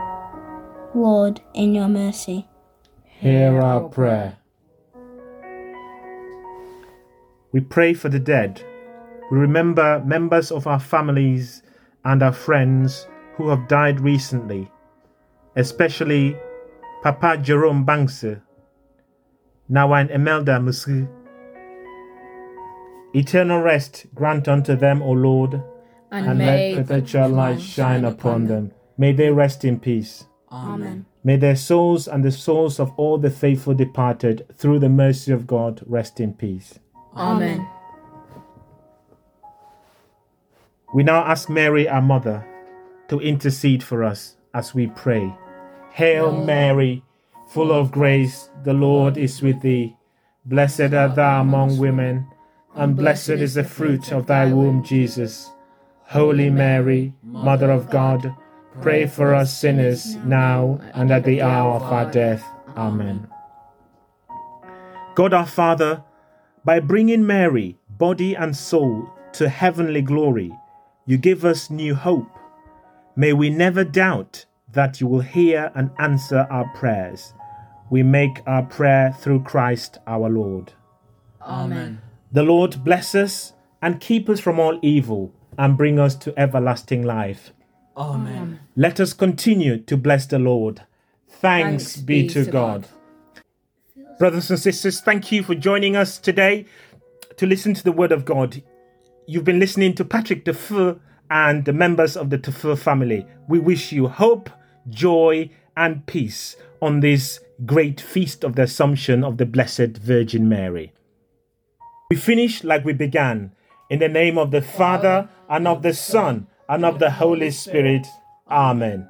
Lord, 0.95 1.41
in 1.55 1.75
your 1.75 1.89
mercy. 1.89 2.47
Hear 3.03 3.61
our 3.61 3.89
prayer. 3.89 4.37
We 7.51 7.61
pray 7.61 7.95
for 7.95 8.09
the 8.09 8.21
dead. 8.21 8.65
We 9.31 9.39
remember 9.39 10.03
members 10.05 10.53
of 10.53 10.67
our 10.67 10.81
families 10.81 11.63
and 12.05 12.23
our 12.23 12.33
friends 12.33 13.09
who 13.37 13.49
have 13.49 13.69
died 13.69 14.01
recently, 14.01 14.71
especially 15.57 16.37
Papa 17.03 17.39
Jerome 17.39 17.85
Bangse, 17.85 18.41
Nawan 19.71 20.11
Emelda 20.11 20.59
Musu. 20.59 21.09
Eternal 23.15 23.61
rest 23.61 24.07
grant 24.15 24.49
unto 24.49 24.75
them, 24.75 25.03
O 25.03 25.11
Lord, 25.13 25.63
And, 26.11 26.27
and 26.27 26.39
may 26.39 26.75
let 26.75 26.87
perpetual 26.87 27.29
light 27.29 27.61
shine 27.61 28.05
upon 28.05 28.47
them. 28.47 28.73
May 28.99 29.13
they 29.13 29.31
rest 29.31 29.65
in 29.65 29.79
peace. 29.81 30.25
Amen. 30.51 31.07
May 31.23 31.37
their 31.37 31.57
souls 31.57 32.07
and 32.07 32.25
the 32.25 32.33
souls 32.33 32.79
of 32.79 32.93
all 32.97 33.19
the 33.19 33.31
faithful 33.31 33.75
departed, 33.75 34.47
through 34.55 34.81
the 34.81 34.89
mercy 34.89 35.33
of 35.33 35.47
God, 35.47 35.83
rest 35.87 36.21
in 36.21 36.35
peace. 36.35 36.79
Amen. 37.17 37.67
We 40.93 41.03
now 41.03 41.25
ask 41.25 41.49
Mary, 41.49 41.89
our 41.89 42.03
mother, 42.03 42.47
to 43.09 43.21
intercede 43.21 43.83
for 43.83 44.05
us 44.05 44.37
as 44.53 44.75
we 44.75 44.87
pray. 44.87 45.35
Hail 45.95 46.33
Mary, 46.33 47.05
full 47.47 47.71
of 47.71 47.93
grace, 47.93 48.51
the 48.65 48.73
Lord 48.73 49.17
is 49.17 49.41
with 49.41 49.61
thee. 49.61 49.95
Blessed 50.45 50.93
art 50.93 51.15
thou 51.15 51.41
among 51.41 51.79
women, 51.79 52.27
and 52.75 52.97
blessed 52.97 53.39
is 53.39 53.55
the 53.55 53.63
fruit 53.63 54.11
of 54.11 54.27
thy 54.27 54.53
womb, 54.53 54.83
Jesus. 54.83 55.53
Holy 56.07 56.51
Mary, 56.51 57.15
Mother 57.23 57.71
of 57.71 57.91
God, 57.91 58.35
pray 58.83 59.07
for 59.07 59.37
us 59.37 59.57
sinners 59.57 60.17
now 60.17 60.81
and 60.95 61.13
at 61.13 61.23
the 61.23 61.41
hour 61.41 61.75
of 61.75 61.85
our 61.85 62.11
death. 62.11 62.45
Amen. 62.77 63.29
God 65.15 65.33
our 65.33 65.47
Father, 65.47 66.03
by 66.65 66.81
bringing 66.81 67.25
Mary, 67.25 67.79
body 67.89 68.35
and 68.35 68.57
soul, 68.57 69.09
to 69.35 69.49
heavenly 69.49 70.03
glory, 70.03 70.51
you 71.07 71.19
give 71.19 71.45
us 71.45 71.71
new 71.71 71.95
hope. 71.95 72.37
May 73.15 73.33
we 73.33 73.49
never 73.49 73.85
doubt 73.85 74.47
that 74.75 75.01
you 75.01 75.07
will 75.07 75.21
hear 75.21 75.73
and 75.75 75.91
answer 75.99 76.47
our 76.51 76.69
prayers. 76.75 77.33
We 77.91 78.03
make 78.03 78.41
our 78.47 78.63
prayer 78.63 79.13
through 79.19 79.43
Christ 79.45 79.99
our 80.07 80.29
Lord. 80.29 80.73
Amen. 81.43 82.01
The 82.33 82.43
Lord 82.43 82.83
bless 82.85 83.15
us 83.15 83.53
and 83.81 84.01
keep 84.01 84.29
us 84.29 84.41
from 84.41 84.59
all 84.59 84.79
evil 84.83 85.33
and 85.59 85.77
bring 85.77 85.99
us 85.99 86.15
to 86.17 86.39
everlasting 86.39 87.03
life. 87.03 87.53
Amen. 87.97 88.61
Let 88.77 88.99
us 88.99 89.13
continue 89.13 89.79
to 89.79 89.97
bless 89.97 90.27
the 90.27 90.39
Lord. 90.39 90.83
Thanks, 91.29 91.97
be, 91.97 92.27
to, 92.29 92.45
God. 92.47 92.89
Brothers 94.19 94.51
and 94.51 94.59
sisters, 94.59 95.01
thank 95.01 95.31
you 95.31 95.43
for 95.43 95.55
joining 95.55 95.95
us 95.95 96.19
today 96.19 96.67
to 97.37 97.47
listen 97.47 97.75
to 97.75 97.85
the 97.85 97.93
Word 97.93 98.13
of 98.13 98.25
God. 98.25 98.63
You've 99.27 99.45
been 99.45 99.61
listening 99.61 99.95
to 99.97 100.05
Patrick 100.05 100.45
Defoe 100.45 101.01
and 101.31 101.65
the 101.65 101.73
members 101.73 102.17
of 102.17 102.31
the 102.31 102.39
Defoe 102.39 102.77
family. 102.77 103.27
We 103.49 103.59
wish 103.59 103.93
you 103.93 104.09
hope, 104.09 104.51
joy, 104.89 105.51
and 105.77 106.07
peace 106.07 106.57
on 106.81 107.01
this 107.01 107.41
great 107.65 108.01
feast 108.01 108.45
of 108.45 108.57
the 108.57 108.63
Assumption 108.63 109.25
of 109.25 109.39
the 109.39 109.47
Blessed 109.47 109.97
Virgin 109.99 110.49
Mary. 110.49 110.93
We 112.11 112.17
finish 112.17 112.63
like 112.65 112.85
we 112.85 112.93
began 112.93 113.53
in 113.91 113.99
the 113.99 114.09
name 114.09 114.39
of 114.39 114.51
the 114.51 114.63
Father, 114.63 115.29
and 115.49 115.69
of 115.69 115.83
the 115.83 115.93
Son, 115.93 116.47
and 116.69 116.85
of 116.85 116.99
the 116.99 117.11
Holy 117.11 117.51
Spirit. 117.51 118.07
Amen. 118.51 119.09